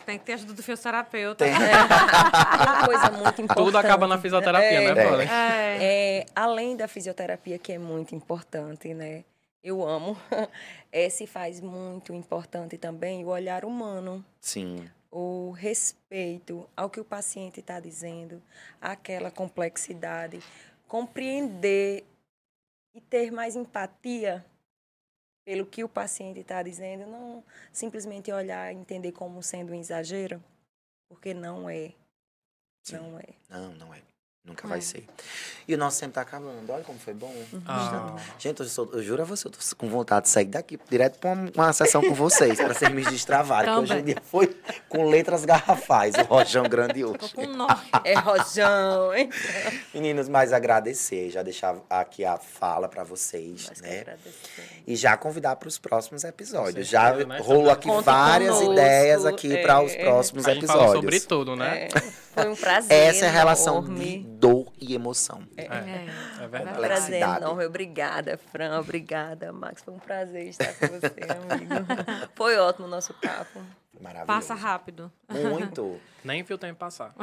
[0.05, 1.45] Tem que ter ajuda do fisioterapeuta.
[1.45, 1.55] Tem.
[1.55, 3.57] Uma coisa muito importante.
[3.65, 5.09] Tudo acaba na fisioterapia, É, né, É.
[5.09, 5.25] Polly?
[5.25, 5.79] É.
[5.81, 9.25] É, além da fisioterapia, que é muito importante, né?
[9.63, 10.17] Eu amo.
[10.95, 14.91] É, se faz muito importante também o olhar humano, Sim.
[15.11, 18.43] o respeito ao que o paciente está dizendo,
[18.79, 20.39] aquela complexidade,
[20.87, 22.05] compreender
[22.95, 24.45] e ter mais empatia
[25.47, 27.43] pelo que o paciente está dizendo, não
[27.73, 30.45] simplesmente olhar e entender como sendo um exagero,
[31.09, 31.95] porque não é.
[32.85, 32.97] Sim.
[32.97, 33.29] Não é.
[33.49, 34.03] Não, não é.
[34.45, 34.71] Nunca É.
[34.71, 35.07] vai ser.
[35.69, 36.69] E o nosso tempo tá acabando.
[36.69, 37.33] Olha como foi bom.
[37.65, 38.17] Ah.
[38.41, 41.21] Gente, eu, sou- eu juro a você, eu tô com vontade de sair daqui direto
[41.21, 43.71] pra uma, uma sessão com vocês, pra vocês me destravarem.
[43.71, 44.15] Porque hoje em Também.
[44.17, 44.57] dia foi
[44.89, 47.19] com letras garrafais, o Rojão Grandioso.
[47.19, 47.69] Tô com nó.
[48.03, 49.31] É rojão, hein?
[49.95, 54.05] Meninos, mais agradecer, já deixar aqui a fala pra vocês, que né?
[54.85, 56.89] E já convidar para os próximos episódios.
[56.89, 57.39] Já né?
[57.39, 59.63] rolou aqui Conta várias conosco, ideias aqui é.
[59.63, 60.87] para os próximos A gente episódios.
[60.89, 61.85] falou sobre tudo, né?
[61.95, 62.01] É,
[62.35, 62.93] foi um prazer.
[62.93, 64.19] Essa é a relação enorme.
[64.25, 65.45] de dor e emoção.
[65.57, 66.65] É, É, é Um verdade.
[66.65, 67.45] prazer Complexidade.
[67.45, 67.65] enorme.
[67.67, 68.81] Obrigada, Fran.
[68.81, 69.83] Obrigada, Max.
[69.85, 71.15] Foi um prazer estar com você,
[71.49, 72.29] amigo.
[72.35, 73.63] Foi ótimo o nosso papo.
[74.01, 74.27] Maravilhoso.
[74.27, 75.13] Passa rápido.
[75.31, 76.01] Muito.
[76.25, 77.15] Nem viu o tempo passar.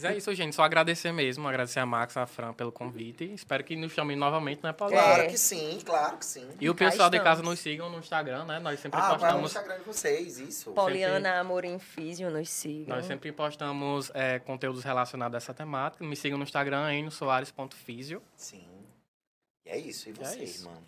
[0.00, 0.54] Mas é isso, gente.
[0.54, 1.48] Só agradecer mesmo.
[1.48, 3.24] Agradecer a Max, a Fran pelo convite.
[3.34, 4.94] Espero que nos chamem novamente, né, Paulo?
[4.94, 5.26] Claro É.
[5.26, 6.48] que sim, claro que sim.
[6.60, 8.60] E o Cá pessoal de casa nos sigam no Instagram, né?
[8.60, 9.50] Nós sempre Ah, para o postamos.
[9.50, 10.70] Instagram de vocês, isso.
[10.70, 12.94] Poliana Amorim Físio, nos sigam.
[12.94, 16.04] Nós sempre postamos é, conteúdos relacionados a essa temática.
[16.04, 18.22] Me sigam no Instagram, enosoares.fisio.
[18.36, 18.64] Sim.
[19.66, 20.08] E é isso.
[20.10, 20.60] E E é isso.
[20.68, 20.80] irmão?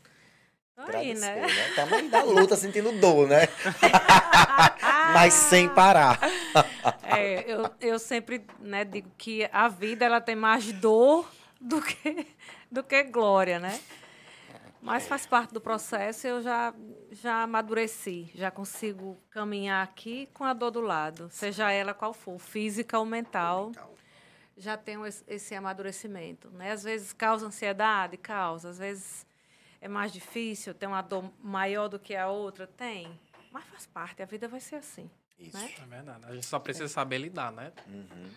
[0.76, 1.32] Aí, né?
[1.32, 1.74] Agradecer, né?
[1.74, 3.48] Tamo aí da luta, sentindo dor, né?
[5.14, 6.18] Mas sem parar.
[7.02, 11.28] É, eu, eu sempre né, digo que a vida ela tem mais dor
[11.61, 12.26] do que,
[12.70, 13.80] do que glória, né?
[14.80, 16.72] Mas faz parte do processo eu já,
[17.11, 22.38] já amadureci, já consigo caminhar aqui com a dor do lado, seja ela qual for,
[22.38, 23.72] física ou mental,
[24.56, 26.48] já tenho esse, amadurecimento.
[26.50, 26.72] Né?
[26.72, 29.26] Às vezes causa ansiedade, causa, às vezes
[29.80, 33.18] é mais difícil, tem uma dor maior do que a outra, tem.
[33.51, 35.11] Mas faz parte, a vida vai ser assim.
[35.38, 35.57] Isso.
[35.57, 35.72] Né?
[35.82, 36.24] É verdade.
[36.26, 37.72] A gente só precisa saber lidar, né?
[37.88, 38.30] Uhum.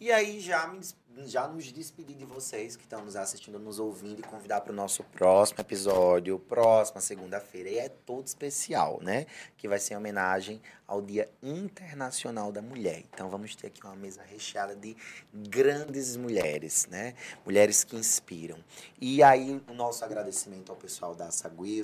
[0.00, 0.80] E aí, já, me
[1.26, 4.74] já nos despedir de vocês que estão nos assistindo, nos ouvindo e convidar para o
[4.74, 7.68] nosso próximo episódio, próxima segunda-feira.
[7.68, 9.26] E é todo especial, né?
[9.58, 13.04] Que vai ser em homenagem ao Dia Internacional da Mulher.
[13.12, 14.96] Então, vamos ter aqui uma mesa recheada de
[15.34, 17.14] grandes mulheres, né?
[17.44, 18.58] Mulheres que inspiram.
[18.98, 21.82] E aí, o nosso agradecimento ao pessoal da Sagui,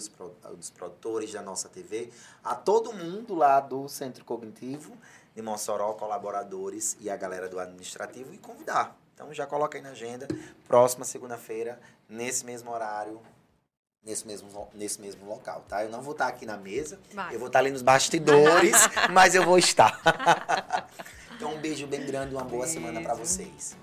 [0.56, 2.08] dos produtores da nossa TV,
[2.42, 4.96] a todo mundo lá do Centro Cognitivo
[5.36, 8.96] de Mossoró, colaboradores e a galera do administrativo e convidar.
[9.14, 10.26] Então já coloca aí na agenda,
[10.66, 11.78] próxima segunda-feira,
[12.08, 13.20] nesse mesmo horário,
[14.02, 15.84] nesse mesmo, nesse mesmo local, tá?
[15.84, 17.34] Eu não vou estar aqui na mesa, Vai.
[17.34, 18.76] eu vou estar ali nos bastidores,
[19.12, 20.00] mas eu vou estar.
[21.36, 23.76] então um beijo bem grande, uma boa semana para vocês.